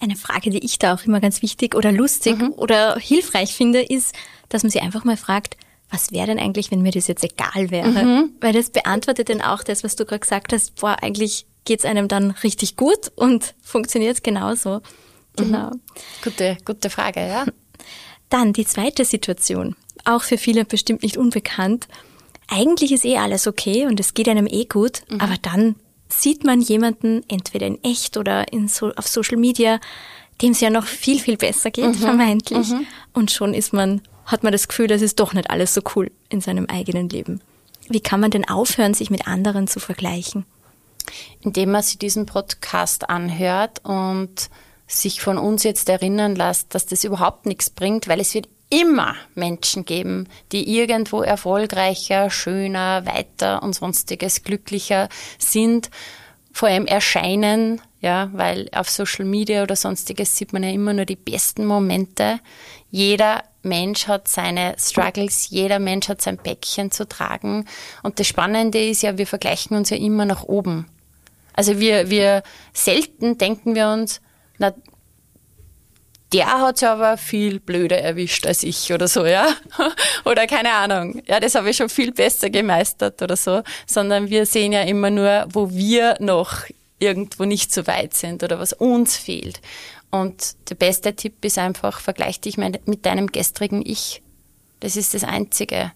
[0.00, 2.52] Eine Frage, die ich da auch immer ganz wichtig oder lustig mhm.
[2.56, 4.14] oder hilfreich finde, ist,
[4.48, 5.56] dass man sich einfach mal fragt,
[5.90, 7.88] was wäre denn eigentlich, wenn mir das jetzt egal wäre?
[7.88, 8.32] Mhm.
[8.40, 12.08] Weil das beantwortet dann auch das, was du gerade gesagt hast, boah, eigentlich geht's einem
[12.08, 14.80] dann richtig gut und funktioniert genauso.
[15.36, 15.70] Genau.
[15.70, 15.80] Mhm.
[16.22, 17.46] Gute, gute Frage, ja.
[18.28, 21.86] Dann die zweite Situation, auch für viele bestimmt nicht unbekannt.
[22.48, 25.20] Eigentlich ist eh alles okay und es geht einem eh gut, mhm.
[25.20, 25.76] aber dann
[26.20, 29.80] sieht man jemanden entweder in echt oder in so, auf Social Media,
[30.42, 31.94] dem es ja noch viel, viel besser geht, mhm.
[31.94, 32.70] vermeintlich.
[32.70, 32.86] Mhm.
[33.12, 36.10] Und schon ist man, hat man das Gefühl, das ist doch nicht alles so cool
[36.28, 37.40] in seinem eigenen Leben.
[37.88, 40.46] Wie kann man denn aufhören, sich mit anderen zu vergleichen?
[41.42, 44.48] Indem man sich diesen Podcast anhört und
[44.86, 49.14] sich von uns jetzt erinnern lässt, dass das überhaupt nichts bringt, weil es wird immer
[49.34, 55.90] Menschen geben, die irgendwo erfolgreicher, schöner, weiter und sonstiges glücklicher sind,
[56.52, 61.04] vor allem erscheinen, ja, weil auf Social Media oder sonstiges sieht man ja immer nur
[61.04, 62.38] die besten Momente.
[62.90, 67.66] Jeder Mensch hat seine Struggles, jeder Mensch hat sein Päckchen zu tragen.
[68.02, 70.86] Und das Spannende ist ja, wir vergleichen uns ja immer nach oben.
[71.54, 74.20] Also wir, wir selten denken wir uns,
[74.58, 74.74] na,
[76.34, 79.54] der hat es aber viel blöder erwischt als ich oder so, ja.
[80.24, 81.22] oder keine Ahnung.
[81.26, 83.62] Ja, das habe ich schon viel besser gemeistert oder so.
[83.86, 86.64] Sondern wir sehen ja immer nur, wo wir noch
[86.98, 89.60] irgendwo nicht so weit sind oder was uns fehlt.
[90.10, 94.20] Und der beste Tipp ist einfach, vergleich dich mit deinem gestrigen Ich.
[94.80, 95.92] Das ist das Einzige.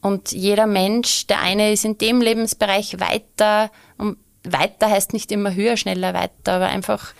[0.00, 5.54] Und jeder Mensch, der eine ist in dem Lebensbereich weiter, und weiter heißt nicht immer
[5.54, 7.12] höher, schneller, weiter, aber einfach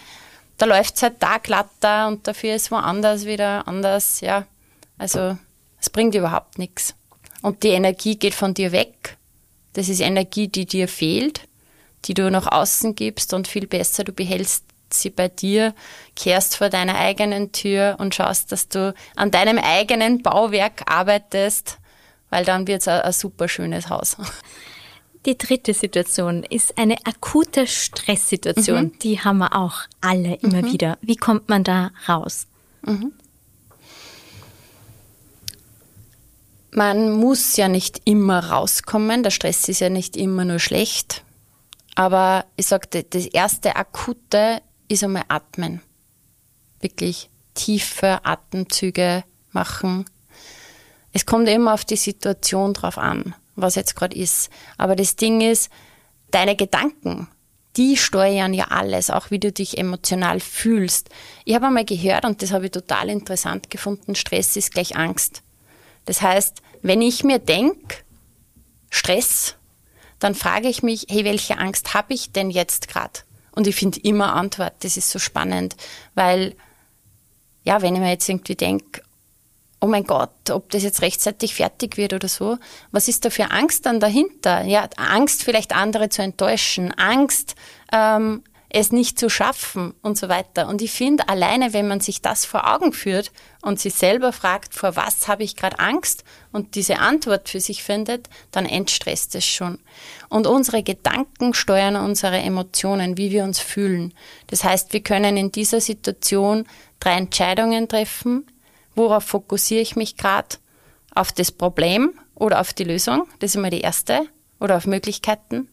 [0.59, 4.21] da läuft es halt da glatter und dafür ist woanders wieder anders.
[4.21, 4.47] Ja,
[4.99, 5.37] also
[5.81, 6.95] es bringt überhaupt nichts.
[7.43, 9.17] Und die Energie geht von dir weg.
[9.75, 11.43] Das ist Energie, die dir fehlt,
[12.05, 15.75] die du nach außen gibst und viel besser, du behältst sie bei dir,
[16.15, 21.79] kehrst vor deiner eigenen Tür und schaust, dass du an deinem eigenen Bauwerk arbeitest,
[22.31, 24.17] weil dann wird es ein, super schönes Haus.
[25.27, 28.85] Die dritte Situation ist eine akute Stresssituation.
[28.85, 28.99] Mhm.
[28.99, 30.73] Die haben wir auch alle immer mhm.
[30.73, 30.99] wieder.
[31.01, 32.47] Wie kommt man da raus?
[32.83, 33.13] Mhm.
[36.73, 39.23] Man muss ja nicht immer rauskommen.
[39.23, 41.25] Der Stress ist ja nicht immer nur schlecht.
[41.95, 45.81] Aber ich sagte, das erste akute ist einmal atmen.
[46.81, 50.05] Wirklich tiefe Atemzüge machen.
[51.13, 54.51] Es kommt immer auf die Situation drauf an was jetzt gerade ist.
[54.79, 55.71] Aber das Ding ist,
[56.31, 57.29] deine Gedanken,
[57.77, 61.11] die steuern ja alles, auch wie du dich emotional fühlst.
[61.45, 65.43] Ich habe einmal gehört, und das habe ich total interessant gefunden, Stress ist gleich Angst.
[66.05, 67.97] Das heißt, wenn ich mir denke,
[68.91, 69.57] Stress,
[70.21, 73.21] dann frage ich mich, hey, welche Angst habe ich denn jetzt gerade?
[73.53, 75.77] Und ich finde immer Antwort, das ist so spannend,
[76.15, 76.55] weil,
[77.65, 79.03] ja, wenn ich mir jetzt irgendwie denke,
[79.85, 82.57] oh mein Gott, ob das jetzt rechtzeitig fertig wird oder so.
[82.91, 84.65] Was ist da für Angst dann dahinter?
[84.65, 87.55] Ja, Angst, vielleicht andere zu enttäuschen, Angst,
[87.93, 90.69] ähm, es nicht zu schaffen und so weiter.
[90.69, 94.75] Und ich finde, alleine, wenn man sich das vor Augen führt und sich selber fragt,
[94.75, 99.45] vor was habe ich gerade Angst und diese Antwort für sich findet, dann entstresst es
[99.45, 99.79] schon.
[100.31, 104.15] Und unsere Gedanken steuern unsere Emotionen, wie wir uns fühlen.
[104.47, 106.65] Das heißt, wir können in dieser Situation
[107.01, 108.47] drei Entscheidungen treffen,
[108.95, 110.57] worauf fokussiere ich mich gerade?
[111.15, 113.29] Auf das Problem oder auf die Lösung?
[113.39, 114.27] Das ist immer die erste.
[114.61, 115.69] Oder auf Möglichkeiten.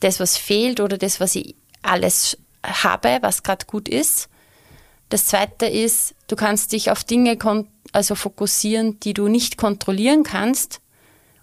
[0.00, 4.28] Das, was fehlt oder das, was ich alles habe, was gerade gut ist.
[5.08, 7.38] Das zweite ist, du kannst dich auf Dinge
[7.92, 10.80] also fokussieren, die du nicht kontrollieren kannst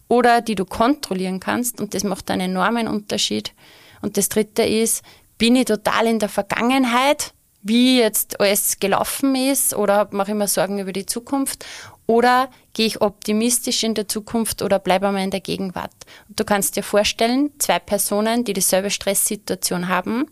[0.07, 3.53] oder die du kontrollieren kannst und das macht einen enormen Unterschied.
[4.01, 5.03] Und das dritte ist,
[5.37, 10.47] bin ich total in der Vergangenheit wie jetzt alles gelaufen ist oder mache ich mir
[10.47, 11.65] Sorgen über die Zukunft
[12.07, 15.93] oder gehe ich optimistisch in der Zukunft oder bleibe einmal in der Gegenwart.
[16.27, 20.25] Und du kannst dir vorstellen, zwei Personen, die dieselbe Stresssituation haben.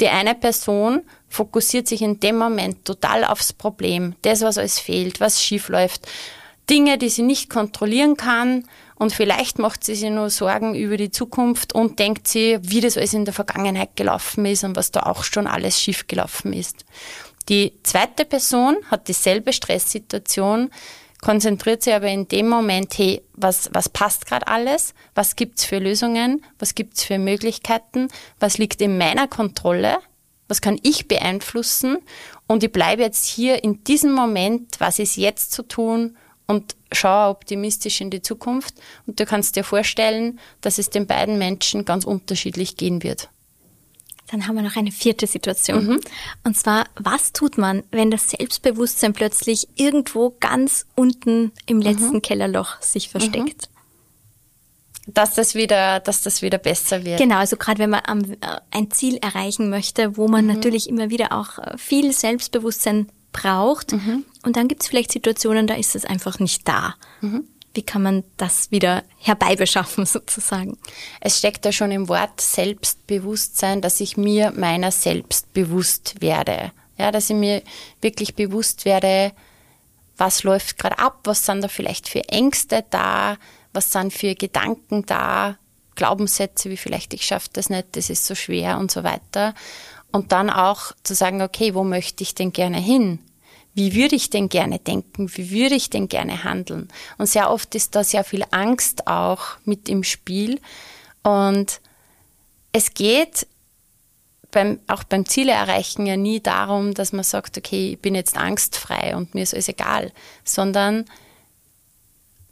[0.00, 5.20] Die eine Person fokussiert sich in dem Moment total aufs Problem, das, was alles fehlt,
[5.20, 6.06] was schief läuft,
[6.68, 8.64] Dinge, die sie nicht kontrollieren kann
[9.02, 12.96] und vielleicht macht sie sich nur Sorgen über die Zukunft und denkt sie, wie das
[12.96, 16.84] alles in der Vergangenheit gelaufen ist und was da auch schon alles schief gelaufen ist.
[17.48, 20.70] Die zweite Person hat dieselbe Stresssituation,
[21.20, 24.94] konzentriert sich aber in dem Moment, hey, was, was passt gerade alles?
[25.16, 26.44] Was gibt's für Lösungen?
[26.60, 28.06] Was gibt's für Möglichkeiten?
[28.38, 29.98] Was liegt in meiner Kontrolle?
[30.46, 31.98] Was kann ich beeinflussen?
[32.46, 36.16] Und ich bleibe jetzt hier in diesem Moment, was ist jetzt zu tun?
[36.46, 38.74] Und schau optimistisch in die Zukunft.
[39.06, 43.28] Und du kannst dir vorstellen, dass es den beiden Menschen ganz unterschiedlich gehen wird.
[44.30, 45.86] Dann haben wir noch eine vierte Situation.
[45.86, 46.00] Mhm.
[46.42, 51.82] Und zwar, was tut man, wenn das Selbstbewusstsein plötzlich irgendwo ganz unten im mhm.
[51.82, 52.22] letzten mhm.
[52.22, 53.68] Kellerloch sich versteckt?
[53.68, 55.12] Mhm.
[55.12, 57.18] Dass das wieder, dass das wieder besser wird.
[57.18, 58.00] Genau, also gerade wenn man
[58.40, 60.54] äh, ein Ziel erreichen möchte, wo man mhm.
[60.54, 63.92] natürlich immer wieder auch äh, viel Selbstbewusstsein braucht.
[63.92, 64.24] Mhm.
[64.44, 66.94] Und dann gibt es vielleicht Situationen, da ist es einfach nicht da.
[67.20, 67.44] Mhm.
[67.74, 70.78] Wie kann man das wieder herbeibeschaffen sozusagen?
[71.20, 76.72] Es steckt ja schon im Wort Selbstbewusstsein, dass ich mir meiner selbst bewusst werde.
[76.98, 77.62] Ja, dass ich mir
[78.00, 79.32] wirklich bewusst werde,
[80.18, 83.38] was läuft gerade ab, was sind da vielleicht für Ängste da,
[83.72, 85.56] was sind für Gedanken da,
[85.94, 89.54] Glaubenssätze wie vielleicht ich schaffe das nicht, das ist so schwer und so weiter.
[90.12, 93.18] Und dann auch zu sagen, okay, wo möchte ich denn gerne hin?
[93.74, 95.34] Wie würde ich denn gerne denken?
[95.34, 96.88] Wie würde ich denn gerne handeln?
[97.16, 100.60] Und sehr oft ist da sehr viel Angst auch mit im Spiel.
[101.22, 101.80] Und
[102.72, 103.46] es geht
[104.50, 108.36] beim, auch beim Ziele erreichen ja nie darum, dass man sagt, okay, ich bin jetzt
[108.36, 110.12] angstfrei und mir ist alles egal,
[110.44, 111.06] sondern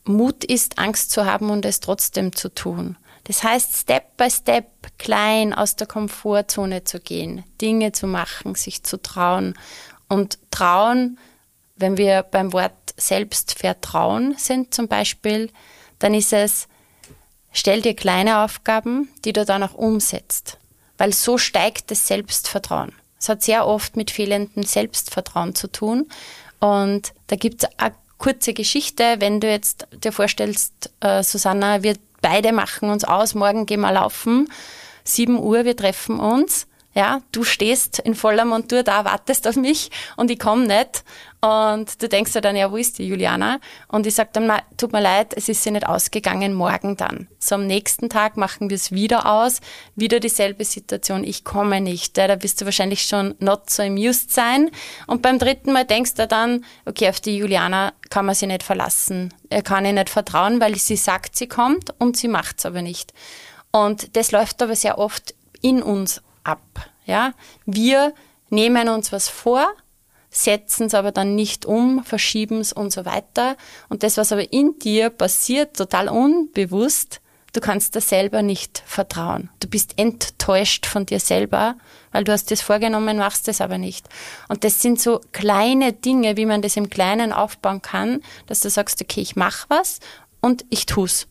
[0.05, 2.97] Mut ist, Angst zu haben und es trotzdem zu tun.
[3.31, 4.67] Das heißt, Step by Step
[4.99, 9.57] klein aus der Komfortzone zu gehen, Dinge zu machen, sich zu trauen.
[10.09, 11.17] Und trauen,
[11.77, 15.53] wenn wir beim Wort Selbstvertrauen sind zum Beispiel,
[16.01, 16.67] dann ist es,
[17.53, 20.59] stell dir kleine Aufgaben, die du dann auch umsetzt.
[20.99, 22.91] Weil so steigt das Selbstvertrauen.
[23.17, 26.09] Es hat sehr oft mit fehlendem Selbstvertrauen zu tun.
[26.59, 31.95] Und da gibt es eine kurze Geschichte, wenn du jetzt dir vorstellst, äh, Susanna, wir
[32.21, 34.51] beide machen uns aus, morgen gehen wir laufen,
[35.05, 39.91] 7 Uhr, wir treffen uns ja, du stehst in voller Montur da, wartest auf mich
[40.17, 41.05] und ich komme nicht.
[41.41, 43.61] Und du denkst dir dann, ja, wo ist die Juliana?
[43.89, 47.29] Und ich sag dann, tut mir leid, es ist sie nicht ausgegangen, morgen dann.
[47.39, 49.61] So am nächsten Tag machen wir es wieder aus,
[49.95, 52.19] wieder dieselbe Situation, ich komme nicht.
[52.19, 54.71] Ja, da wirst du wahrscheinlich schon not so amused sein.
[55.07, 58.65] Und beim dritten Mal denkst du dann, okay, auf die Juliana kann man sich nicht
[58.65, 59.33] verlassen.
[59.49, 63.15] Er kann ihr nicht vertrauen, weil sie sagt, sie kommt und sie macht's aber nicht.
[63.71, 66.91] Und das läuft aber sehr oft in uns ab.
[67.05, 67.33] Ja?
[67.67, 68.15] Wir
[68.51, 69.67] nehmen uns was vor,
[70.31, 73.57] setzen es aber dann nicht um, verschieben es und so weiter.
[73.89, 77.21] Und das, was aber in dir passiert, total unbewusst,
[77.53, 79.51] du kannst dir selber nicht vertrauen.
[79.59, 81.77] Du bist enttäuscht von dir selber,
[82.13, 84.09] weil du hast das vorgenommen, machst es aber nicht.
[84.49, 88.71] Und das sind so kleine Dinge, wie man das im Kleinen aufbauen kann, dass du
[88.71, 89.99] sagst, okay, ich mache was
[90.41, 91.27] und ich tu's.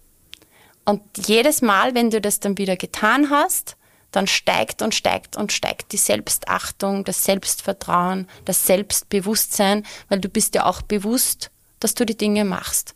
[0.86, 3.78] Und jedes Mal, wenn du das dann wieder getan hast,
[4.12, 10.56] dann steigt und steigt und steigt die Selbstachtung, das Selbstvertrauen, das Selbstbewusstsein, weil du bist
[10.56, 12.96] ja auch bewusst, dass du die Dinge machst.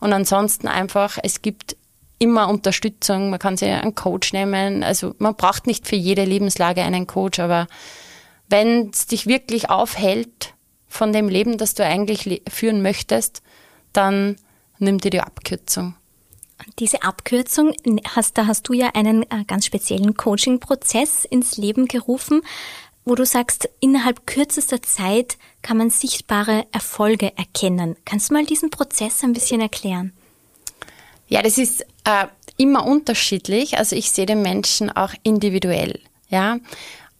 [0.00, 1.76] Und ansonsten einfach, es gibt
[2.18, 6.82] immer Unterstützung, man kann sich einen Coach nehmen, also man braucht nicht für jede Lebenslage
[6.82, 7.66] einen Coach, aber
[8.48, 10.54] wenn es dich wirklich aufhält
[10.88, 13.42] von dem Leben, das du eigentlich führen möchtest,
[13.92, 14.36] dann
[14.78, 15.94] nimm dir die Abkürzung.
[16.78, 17.74] Diese Abkürzung,
[18.14, 22.42] hast, da hast du ja einen äh, ganz speziellen Coaching-Prozess ins Leben gerufen,
[23.04, 27.96] wo du sagst, innerhalb kürzester Zeit kann man sichtbare Erfolge erkennen.
[28.04, 30.12] Kannst du mal diesen Prozess ein bisschen erklären?
[31.28, 33.78] Ja, das ist äh, immer unterschiedlich.
[33.78, 36.00] Also ich sehe den Menschen auch individuell.
[36.28, 36.58] Ja,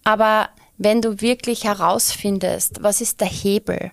[0.03, 3.93] aber wenn du wirklich herausfindest, was ist der Hebel?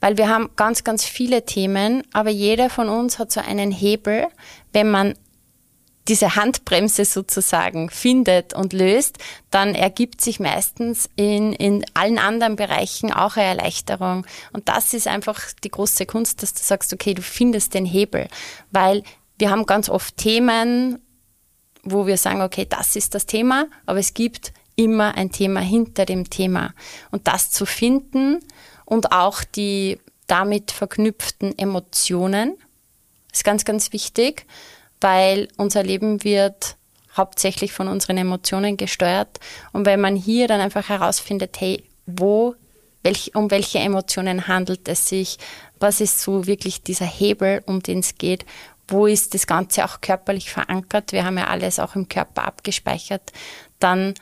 [0.00, 4.26] Weil wir haben ganz, ganz viele Themen, aber jeder von uns hat so einen Hebel,
[4.72, 5.14] wenn man
[6.08, 9.18] diese Handbremse sozusagen findet und löst,
[9.50, 14.26] dann ergibt sich meistens in, in allen anderen Bereichen auch eine Erleichterung.
[14.52, 18.28] Und das ist einfach die große Kunst, dass du sagst, okay, du findest den Hebel,
[18.70, 19.02] weil
[19.38, 20.98] wir haben ganz oft Themen,
[21.82, 26.04] wo wir sagen, okay, das ist das Thema, aber es gibt immer ein Thema hinter
[26.04, 26.74] dem Thema.
[27.10, 28.40] Und das zu finden
[28.84, 32.56] und auch die damit verknüpften Emotionen
[33.32, 34.46] ist ganz, ganz wichtig,
[35.00, 36.76] weil unser Leben wird
[37.16, 39.38] hauptsächlich von unseren Emotionen gesteuert.
[39.72, 42.54] Und wenn man hier dann einfach herausfindet, hey, wo,
[43.02, 45.38] welch, um welche Emotionen handelt es sich,
[45.78, 48.44] was ist so wirklich dieser Hebel, um den es geht,
[48.88, 53.32] wo ist das Ganze auch körperlich verankert, wir haben ja alles auch im Körper abgespeichert,
[53.78, 54.14] dann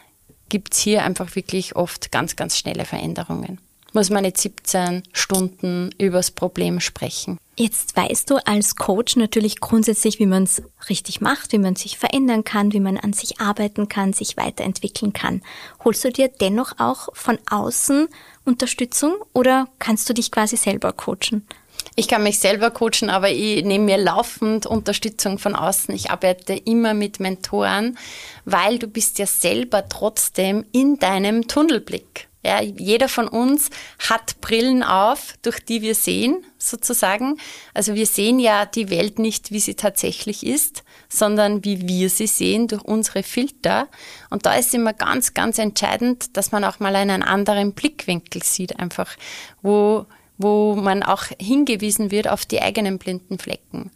[0.49, 3.59] gibt es hier einfach wirklich oft ganz, ganz schnelle Veränderungen
[3.93, 7.39] muss man nicht 17 Stunden übers Problem sprechen.
[7.57, 11.99] Jetzt weißt du als Coach natürlich grundsätzlich, wie man es richtig macht, wie man sich
[11.99, 15.43] verändern kann, wie man an sich arbeiten kann, sich weiterentwickeln kann.
[15.85, 18.09] Holst du dir dennoch auch von außen
[18.45, 21.47] Unterstützung oder kannst du dich quasi selber coachen?
[21.95, 25.95] Ich kann mich selber coachen, aber ich nehme mir laufend Unterstützung von außen.
[25.95, 27.99] Ich arbeite immer mit Mentoren,
[28.45, 32.29] weil du bist ja selber trotzdem in deinem Tunnelblick.
[32.45, 37.39] Ja, jeder von uns hat Brillen auf, durch die wir sehen, sozusagen.
[37.73, 42.27] Also wir sehen ja die Welt nicht, wie sie tatsächlich ist, sondern wie wir sie
[42.27, 43.87] sehen durch unsere Filter.
[44.29, 48.81] Und da ist immer ganz, ganz entscheidend, dass man auch mal einen anderen Blickwinkel sieht,
[48.81, 49.17] einfach,
[49.63, 53.93] wo, wo man auch hingewiesen wird auf die eigenen blinden Flecken.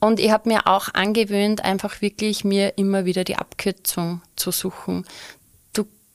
[0.00, 5.06] Und ich habe mir auch angewöhnt, einfach wirklich mir immer wieder die Abkürzung zu suchen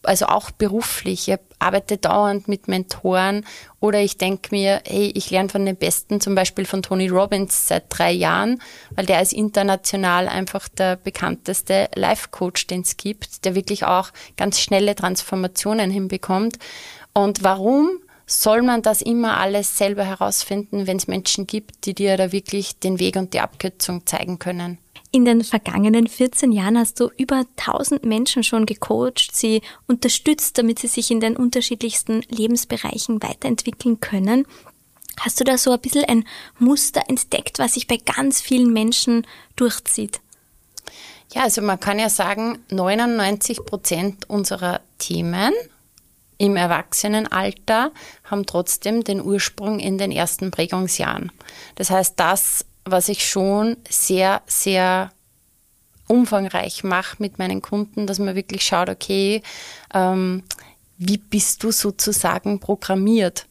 [0.04, 1.28] also auch beruflich.
[1.28, 3.45] Ich arbeite dauernd mit Mentoren
[3.80, 7.68] oder ich denke mir, hey, ich lerne von den Besten, zum Beispiel von Tony Robbins
[7.68, 8.62] seit drei Jahren,
[8.95, 14.60] weil der ist international einfach der bekannteste Life-Coach, den es gibt, der wirklich auch ganz
[14.60, 16.58] schnelle Transformationen hinbekommt.
[17.14, 17.89] Und warum
[18.26, 22.80] soll man das immer alles selber herausfinden, wenn es Menschen gibt, die dir da wirklich
[22.80, 24.78] den Weg und die Abkürzung zeigen können?
[25.14, 30.80] In den vergangenen 14 Jahren hast du über 1000 Menschen schon gecoacht, sie unterstützt, damit
[30.80, 34.47] sie sich in den unterschiedlichsten Lebensbereichen weiterentwickeln können.
[35.20, 36.24] Hast du da so ein bisschen ein
[36.59, 40.22] Muster entdeckt, was sich bei ganz vielen Menschen durchzieht?
[41.34, 45.53] Ja, also man kann ja sagen, 99 Prozent unserer Themen
[46.38, 47.91] im Erwachsenenalter
[48.24, 51.32] haben trotzdem den Ursprung in den ersten Prägungsjahren.
[51.76, 55.11] Das heißt, das, was ich schon sehr, sehr
[56.07, 59.41] umfangreich mache mit meinen Kunden, dass man wirklich schaut, okay,
[59.93, 60.43] ähm,
[60.97, 63.47] wie bist du sozusagen programmiert?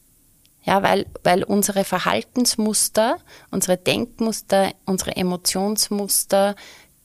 [0.63, 3.17] Ja, weil, weil unsere Verhaltensmuster,
[3.51, 6.55] unsere Denkmuster, unsere Emotionsmuster,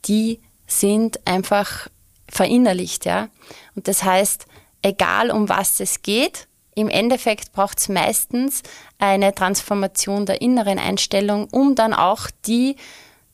[0.05, 1.88] die sind einfach
[2.28, 3.30] verinnerlicht, ja.
[3.76, 4.45] Und das heißt,
[4.82, 8.61] egal um was es geht, im Endeffekt braucht es meistens
[8.99, 12.76] eine Transformation der inneren Einstellung, um dann auch die,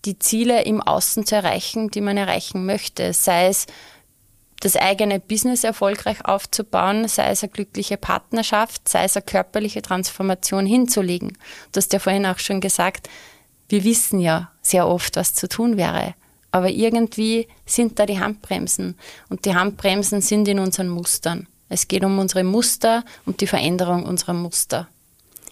[0.05, 3.13] die Ziele im Außen zu erreichen, die man erreichen möchte.
[3.13, 3.65] Sei es
[4.59, 10.67] das eigene Business erfolgreich aufzubauen, sei es eine glückliche Partnerschaft, sei es eine körperliche Transformation
[10.67, 11.35] hinzulegen.
[11.71, 13.09] Du hast ja vorhin auch schon gesagt,
[13.69, 16.13] wir wissen ja sehr oft, was zu tun wäre.
[16.51, 18.97] Aber irgendwie sind da die Handbremsen.
[19.29, 21.47] Und die Handbremsen sind in unseren Mustern.
[21.71, 24.87] Es geht um unsere Muster und die Veränderung unserer Muster.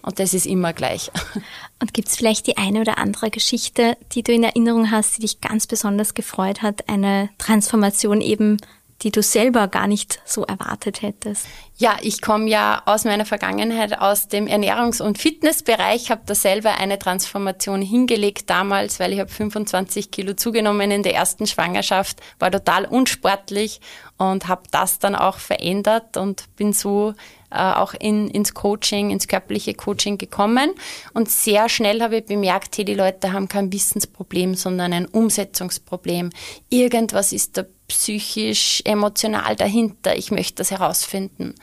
[0.02, 1.10] Und das ist immer gleich.
[1.80, 5.22] Und gibt es vielleicht die eine oder andere Geschichte, die du in Erinnerung hast, die
[5.22, 8.58] dich ganz besonders gefreut hat, eine Transformation eben
[9.02, 11.46] die du selber gar nicht so erwartet hättest?
[11.80, 16.76] Ja, ich komme ja aus meiner Vergangenheit aus dem Ernährungs- und Fitnessbereich, habe da selber
[16.76, 22.50] eine Transformation hingelegt damals, weil ich habe 25 Kilo zugenommen in der ersten Schwangerschaft, war
[22.50, 23.80] total unsportlich
[24.18, 27.14] und habe das dann auch verändert und bin so
[27.50, 30.74] äh, auch in, ins Coaching, ins körperliche Coaching gekommen.
[31.14, 36.28] Und sehr schnell habe ich bemerkt, hey, die Leute haben kein Wissensproblem, sondern ein Umsetzungsproblem.
[36.68, 40.16] Irgendwas ist da psychisch, emotional dahinter.
[40.16, 41.54] Ich möchte das herausfinden.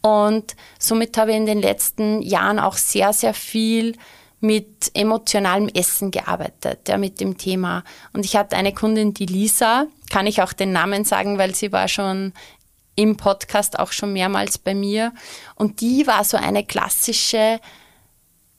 [0.00, 3.96] Und somit habe ich in den letzten Jahren auch sehr, sehr viel
[4.40, 7.82] mit emotionalem Essen gearbeitet, ja, mit dem Thema.
[8.12, 11.72] Und ich hatte eine Kundin, die Lisa, kann ich auch den Namen sagen, weil sie
[11.72, 12.32] war schon
[12.94, 15.12] im Podcast auch schon mehrmals bei mir.
[15.54, 17.60] Und die war so eine klassische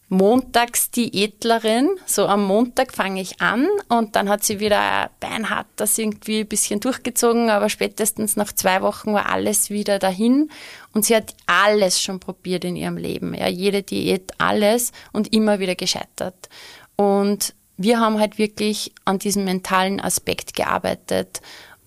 [0.09, 1.89] Montagsdiätlerin.
[2.05, 6.47] So am Montag fange ich an und dann hat sie wieder beinhart das irgendwie ein
[6.47, 10.49] bisschen durchgezogen, aber spätestens nach zwei Wochen war alles wieder dahin
[10.93, 13.33] und sie hat alles schon probiert in ihrem Leben.
[13.35, 16.49] Ja, jede Diät, alles und immer wieder gescheitert.
[16.95, 21.39] Und wir haben halt wirklich an diesem mentalen Aspekt gearbeitet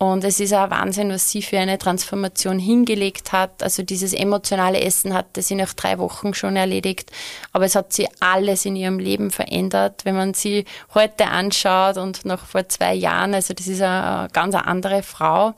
[0.03, 3.63] und es ist auch Wahnsinn, was sie für eine Transformation hingelegt hat.
[3.63, 7.13] Also dieses emotionale Essen hatte sie nach drei Wochen schon erledigt.
[7.53, 10.05] Aber es hat sie alles in ihrem Leben verändert.
[10.05, 14.57] Wenn man sie heute anschaut und noch vor zwei Jahren, also das ist eine ganz
[14.57, 15.55] andere Frau.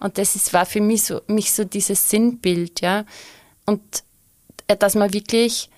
[0.00, 3.04] Und das ist, war für mich so, mich so dieses Sinnbild, ja.
[3.66, 4.02] Und
[4.66, 5.70] äh, dass man wirklich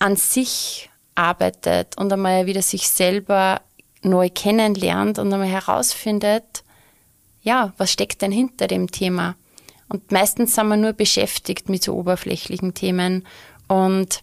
[0.00, 3.62] an sich arbeitet und einmal wieder sich selber
[4.02, 6.62] neu kennenlernt und einmal herausfindet,
[7.44, 9.36] ja, was steckt denn hinter dem Thema?
[9.88, 13.26] Und meistens sind wir nur beschäftigt mit so oberflächlichen Themen.
[13.68, 14.22] Und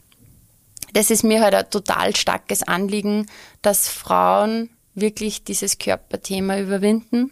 [0.94, 3.28] das ist mir halt ein total starkes Anliegen,
[3.62, 7.32] dass Frauen wirklich dieses Körperthema überwinden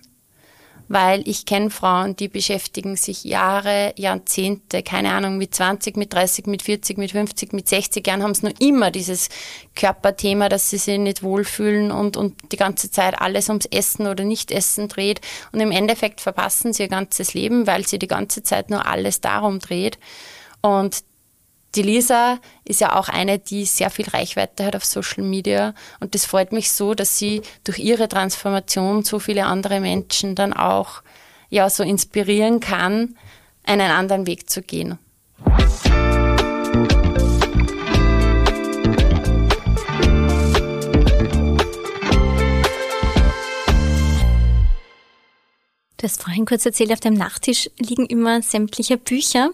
[0.90, 6.48] weil ich kenne Frauen, die beschäftigen sich Jahre, Jahrzehnte, keine Ahnung, mit 20, mit 30,
[6.48, 9.30] mit 40, mit 50, mit 60 Jahren haben es nur immer dieses
[9.76, 14.26] Körperthema, dass sie sich nicht wohlfühlen und, und die ganze Zeit alles ums Essen oder
[14.26, 15.22] Nicht-Essen dreht.
[15.52, 19.22] Und im Endeffekt verpassen sie ihr ganzes Leben, weil sie die ganze Zeit nur alles
[19.22, 20.00] darum dreht.
[20.62, 21.04] Und
[21.76, 26.16] die Lisa ist ja auch eine, die sehr viel Reichweite hat auf Social Media und
[26.16, 31.02] das freut mich so, dass sie durch ihre Transformation so viele andere Menschen dann auch
[31.50, 33.16] ja so inspirieren kann,
[33.64, 34.98] einen anderen Weg zu gehen.
[46.00, 49.50] Du hast vorhin kurz erzählt, auf dem Nachttisch liegen immer sämtliche Bücher.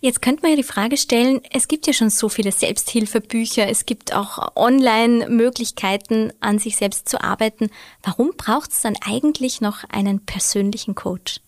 [0.00, 3.86] Jetzt könnte man ja die Frage stellen, es gibt ja schon so viele Selbsthilfebücher, es
[3.86, 7.70] gibt auch Online-Möglichkeiten, an sich selbst zu arbeiten.
[8.02, 11.40] Warum braucht es dann eigentlich noch einen persönlichen Coach?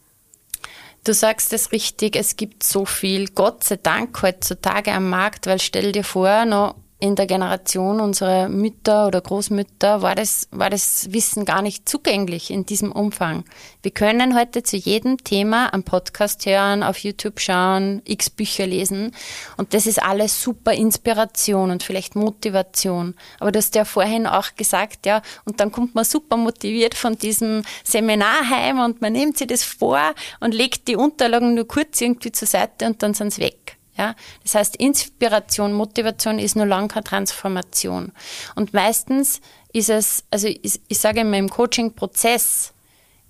[1.05, 5.61] Du sagst es richtig, es gibt so viel, Gott sei Dank heutzutage am Markt, weil
[5.61, 11.12] stell dir vor, noch in der Generation unserer Mütter oder Großmütter war das, war das
[11.12, 13.44] Wissen gar nicht zugänglich in diesem Umfang.
[13.82, 19.12] Wir können heute zu jedem Thema am Podcast hören, auf YouTube schauen, x Bücher lesen
[19.57, 23.14] und das ist alles super Inspiration und vielleicht Motivation.
[23.38, 27.16] Aber du hast ja vorhin auch gesagt, ja, und dann kommt man super motiviert von
[27.16, 30.01] diesem Seminar heim und man nimmt sich das vor
[30.40, 33.78] und legt die Unterlagen nur kurz irgendwie zur Seite und dann sind sie weg.
[33.99, 38.12] Ja, das heißt, Inspiration, Motivation ist nur lange keine Transformation.
[38.55, 39.40] Und meistens
[39.72, 42.72] ist es, also ich, ich sage in meinem Coaching-Prozess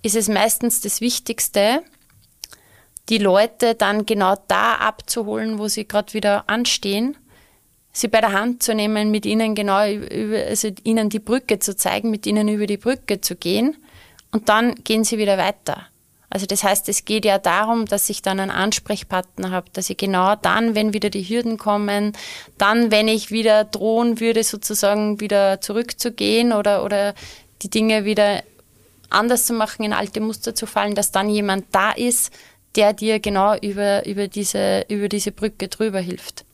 [0.01, 1.83] ist es meistens das Wichtigste,
[3.09, 7.17] die Leute dann genau da abzuholen, wo sie gerade wieder anstehen,
[7.91, 11.75] sie bei der Hand zu nehmen, mit ihnen genau über, also ihnen die Brücke zu
[11.75, 13.75] zeigen, mit ihnen über die Brücke zu gehen
[14.31, 15.87] und dann gehen sie wieder weiter.
[16.29, 19.97] Also das heißt, es geht ja darum, dass ich dann einen Ansprechpartner habe, dass ich
[19.97, 22.13] genau dann, wenn wieder die Hürden kommen,
[22.57, 27.15] dann, wenn ich wieder drohen würde, sozusagen wieder zurückzugehen oder, oder
[27.63, 28.43] die Dinge wieder
[29.09, 32.31] anders zu machen, in alte Muster zu fallen, dass dann jemand da ist,
[32.75, 36.45] der dir genau über, über, diese, über diese Brücke drüber hilft.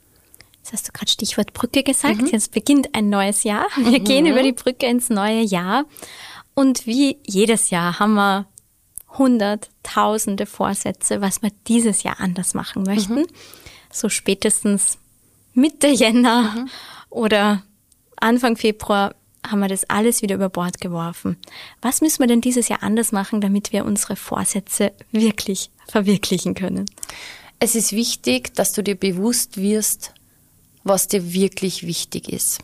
[0.64, 2.22] Jetzt hast du gerade Stichwort Brücke gesagt.
[2.22, 2.28] Mhm.
[2.28, 3.68] Jetzt beginnt ein neues Jahr.
[3.76, 4.04] Wir mhm.
[4.06, 5.84] gehen über die Brücke ins neue Jahr.
[6.54, 8.48] Und wie jedes Jahr haben wir
[9.18, 13.22] hunderttausende Vorsätze, was wir dieses Jahr anders machen möchten.
[13.22, 13.28] Mhm.
[13.92, 14.98] So spätestens
[15.54, 16.70] Mitte Jänner mhm.
[17.10, 17.64] oder
[18.18, 21.38] Anfang Februar haben wir das alles wieder über Bord geworfen.
[21.82, 26.86] Was müssen wir denn dieses Jahr anders machen, damit wir unsere Vorsätze wirklich verwirklichen können?
[27.60, 30.14] Es ist wichtig, dass du dir bewusst wirst,
[30.84, 32.60] was dir wirklich wichtig ist.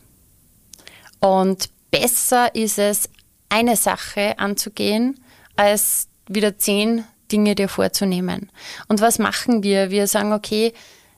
[1.20, 3.08] Und besser ist es,
[3.48, 5.20] eine Sache anzugehen,
[5.56, 8.50] als wieder zehn Dinge dir vorzunehmen.
[8.88, 9.90] Und was machen wir?
[9.90, 10.72] Wir sagen, okay,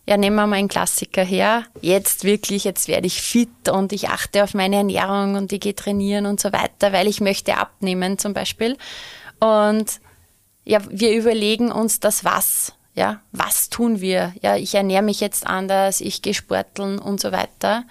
[0.06, 1.64] ja, nehmen wir mal einen Klassiker her.
[1.80, 5.74] Jetzt wirklich, jetzt werde ich fit und ich achte auf meine Ernährung und ich gehe
[5.74, 8.76] trainieren und so weiter, weil ich möchte abnehmen zum Beispiel.
[9.40, 10.00] Und
[10.64, 12.74] ja, wir überlegen uns das Was.
[12.94, 14.34] Ja, was tun wir?
[14.40, 17.84] Ja, ich ernähre mich jetzt anders, ich gehe sporteln und so weiter.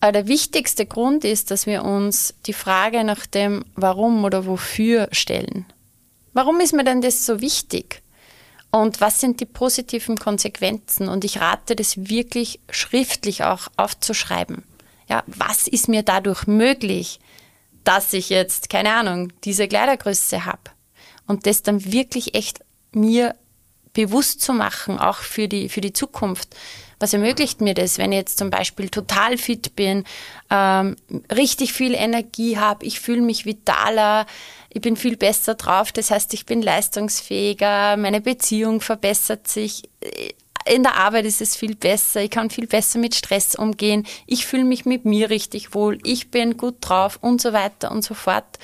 [0.00, 5.08] Aber der wichtigste Grund ist, dass wir uns die Frage nach dem Warum oder Wofür
[5.12, 5.66] stellen.
[6.32, 8.02] Warum ist mir denn das so wichtig?
[8.70, 11.08] Und was sind die positiven Konsequenzen?
[11.08, 14.62] Und ich rate das wirklich schriftlich auch aufzuschreiben.
[15.08, 17.18] Ja, was ist mir dadurch möglich,
[17.82, 20.70] dass ich jetzt, keine Ahnung, diese Kleidergröße habe?
[21.26, 22.60] Und das dann wirklich echt
[22.92, 23.34] mir
[23.92, 26.54] bewusst zu machen, auch für die, für die Zukunft.
[27.00, 30.04] Was ermöglicht mir das, wenn ich jetzt zum Beispiel total fit bin,
[30.50, 30.96] ähm,
[31.34, 34.26] richtig viel Energie habe, ich fühle mich vitaler,
[34.68, 39.88] ich bin viel besser drauf, das heißt, ich bin leistungsfähiger, meine Beziehung verbessert sich,
[40.66, 44.46] in der Arbeit ist es viel besser, ich kann viel besser mit Stress umgehen, ich
[44.46, 48.14] fühle mich mit mir richtig wohl, ich bin gut drauf und so weiter und so
[48.14, 48.58] fort,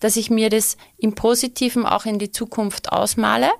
[0.00, 3.50] dass ich mir das im Positiven auch in die Zukunft ausmale.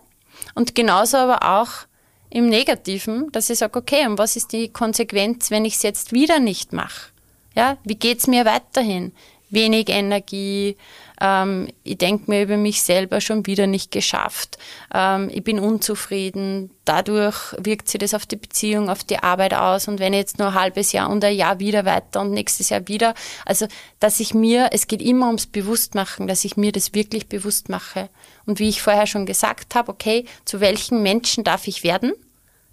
[0.54, 1.86] Und genauso aber auch
[2.32, 6.12] im Negativen, dass ich sage, okay, und was ist die Konsequenz, wenn ich es jetzt
[6.12, 7.10] wieder nicht mache?
[7.54, 9.12] Ja, wie geht's mir weiterhin?
[9.50, 10.78] Wenig Energie,
[11.20, 14.56] ähm, ich denke mir über mich selber schon wieder nicht geschafft,
[14.94, 19.88] ähm, ich bin unzufrieden, dadurch wirkt sich das auf die Beziehung, auf die Arbeit aus
[19.88, 22.70] und wenn ich jetzt nur ein halbes Jahr und ein Jahr wieder weiter und nächstes
[22.70, 23.12] Jahr wieder,
[23.44, 23.66] also
[24.00, 28.08] dass ich mir, es geht immer ums Bewusstmachen, dass ich mir das wirklich bewusst mache
[28.46, 32.12] und wie ich vorher schon gesagt habe, okay, zu welchen Menschen darf ich werden?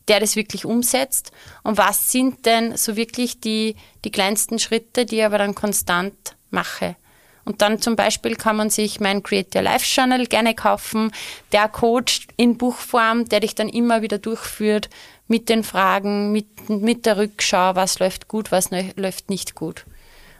[0.09, 1.32] der das wirklich umsetzt
[1.63, 6.36] und was sind denn so wirklich die, die kleinsten Schritte, die ich aber dann konstant
[6.49, 6.95] mache.
[7.45, 11.11] Und dann zum Beispiel kann man sich mein Create Your Life Journal gerne kaufen,
[11.51, 14.89] der Coach in Buchform, der dich dann immer wieder durchführt
[15.28, 19.86] mit den Fragen, mit, mit der Rückschau, was läuft gut, was läuft nicht gut.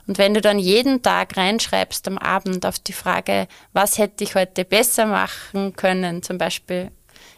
[0.10, 4.34] Und wenn du dann jeden Tag reinschreibst am Abend auf die Frage, was hätte ich
[4.34, 6.90] heute besser machen können, zum Beispiel,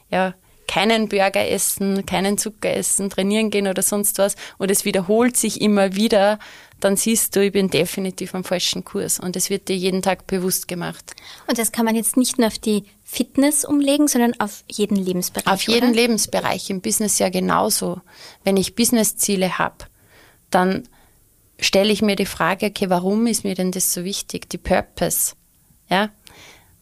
[0.10, 0.36] ja,
[0.70, 5.60] keinen Burger essen, keinen Zucker essen, trainieren gehen oder sonst was und es wiederholt sich
[5.60, 6.40] immer wieder,
[6.80, 10.26] dann siehst du, ich bin definitiv am falschen Kurs und es wird dir jeden Tag
[10.26, 11.14] bewusst gemacht.
[11.48, 15.54] Und das kann man jetzt nicht nur auf die Fitness umlegen, sondern auf jeden Lebensbereich.
[15.54, 16.00] Auf jeden oder?
[16.04, 18.00] Lebensbereich, im Business ja genauso.
[18.46, 19.76] Wenn ich Businessziele habe,
[20.52, 20.88] dann
[21.62, 24.50] stelle ich mir die Frage, okay, warum ist mir denn das so wichtig?
[24.50, 25.36] Die Purpose.
[25.90, 26.10] Ja,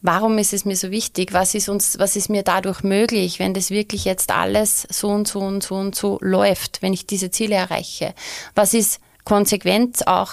[0.02, 1.32] warum ist es mir so wichtig?
[1.32, 5.28] Was ist uns, was ist mir dadurch möglich, wenn das wirklich jetzt alles so und
[5.28, 8.14] so und so und so läuft, wenn ich diese Ziele erreiche?
[8.54, 10.32] Was ist Konsequenz auch,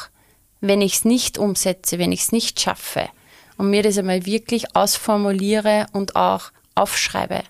[0.61, 3.09] wenn ich es nicht umsetze, wenn ich es nicht schaffe?
[3.57, 7.43] Und mir das einmal wirklich ausformuliere und auch aufschreibe.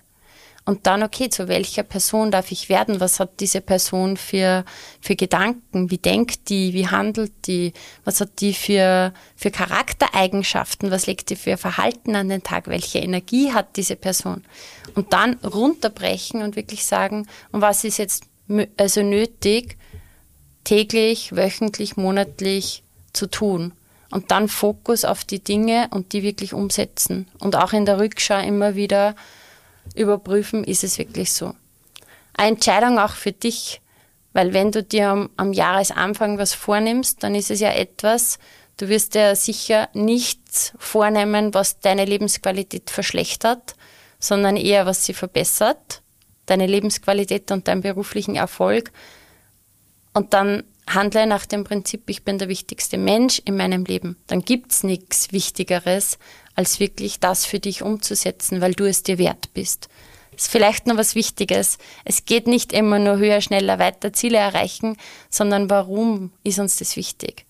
[0.68, 3.00] Und dann, okay, zu welcher Person darf ich werden?
[3.00, 4.66] Was hat diese Person für,
[5.00, 5.90] für Gedanken?
[5.90, 6.74] Wie denkt die?
[6.74, 7.72] Wie handelt die?
[8.04, 10.90] Was hat die für, für Charaktereigenschaften?
[10.90, 12.66] Was legt die für Verhalten an den Tag?
[12.66, 14.44] Welche Energie hat diese Person?
[14.94, 18.24] Und dann runterbrechen und wirklich sagen, und was ist jetzt
[18.76, 19.78] also nötig,
[20.64, 22.82] täglich, wöchentlich, monatlich
[23.14, 23.72] zu tun?
[24.10, 27.26] Und dann Fokus auf die Dinge und die wirklich umsetzen.
[27.38, 29.14] Und auch in der Rückschau immer wieder
[29.94, 31.54] überprüfen, ist es wirklich so.
[32.34, 33.80] Eine Entscheidung auch für dich,
[34.32, 38.38] weil wenn du dir am, am Jahresanfang was vornimmst, dann ist es ja etwas,
[38.78, 43.74] Du wirst dir sicher nichts vornehmen, was deine Lebensqualität verschlechtert,
[44.20, 46.00] sondern eher, was sie verbessert,
[46.46, 48.92] deine Lebensqualität und deinen beruflichen Erfolg.
[50.14, 54.16] Und dann handle nach dem Prinzip, ich bin der wichtigste Mensch in meinem Leben.
[54.28, 56.16] Dann gibt's nichts Wichtigeres,
[56.58, 59.88] als wirklich das für dich umzusetzen, weil du es dir wert bist.
[60.32, 61.78] Das ist vielleicht noch was Wichtiges.
[62.04, 64.96] Es geht nicht immer nur höher, schneller, weiter Ziele erreichen,
[65.30, 67.46] sondern warum ist uns das wichtig?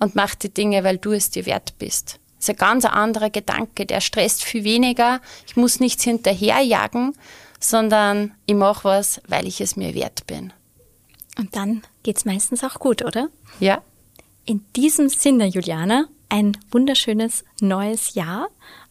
[0.00, 2.18] Und mach die Dinge, weil du es dir wert bist.
[2.36, 5.22] Das ist ein ganz anderer Gedanke, der stresst viel weniger.
[5.46, 7.16] Ich muss nichts hinterherjagen,
[7.58, 10.52] sondern ich mache was, weil ich es mir wert bin.
[11.38, 13.30] Und dann geht's meistens auch gut, oder?
[13.60, 13.80] Ja.
[14.44, 18.48] In diesem Sinne, Juliana, ein wunderschönes neues Jahr.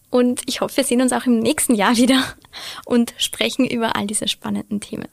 [0.10, 2.24] Und ich hoffe, wir sehen uns auch im nächsten Jahr wieder
[2.86, 5.08] und sprechen über all diese spannenden Themen.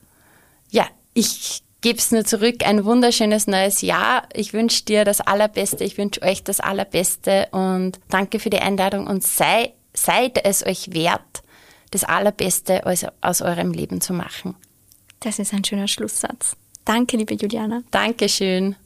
[0.71, 2.67] Ja, ich gebe es nur zurück.
[2.67, 4.29] Ein wunderschönes neues Jahr.
[4.35, 5.85] Ich wünsche dir das Allerbeste.
[5.85, 10.93] Ich wünsche euch das Allerbeste und danke für die Einladung und sei, seid es euch
[10.93, 11.43] wert,
[11.93, 14.55] das Allerbeste aus, aus eurem Leben zu machen.
[15.21, 16.57] Das ist ein schöner Schlusssatz.
[16.85, 17.83] Danke, liebe Juliana.
[17.91, 18.77] Dankeschön.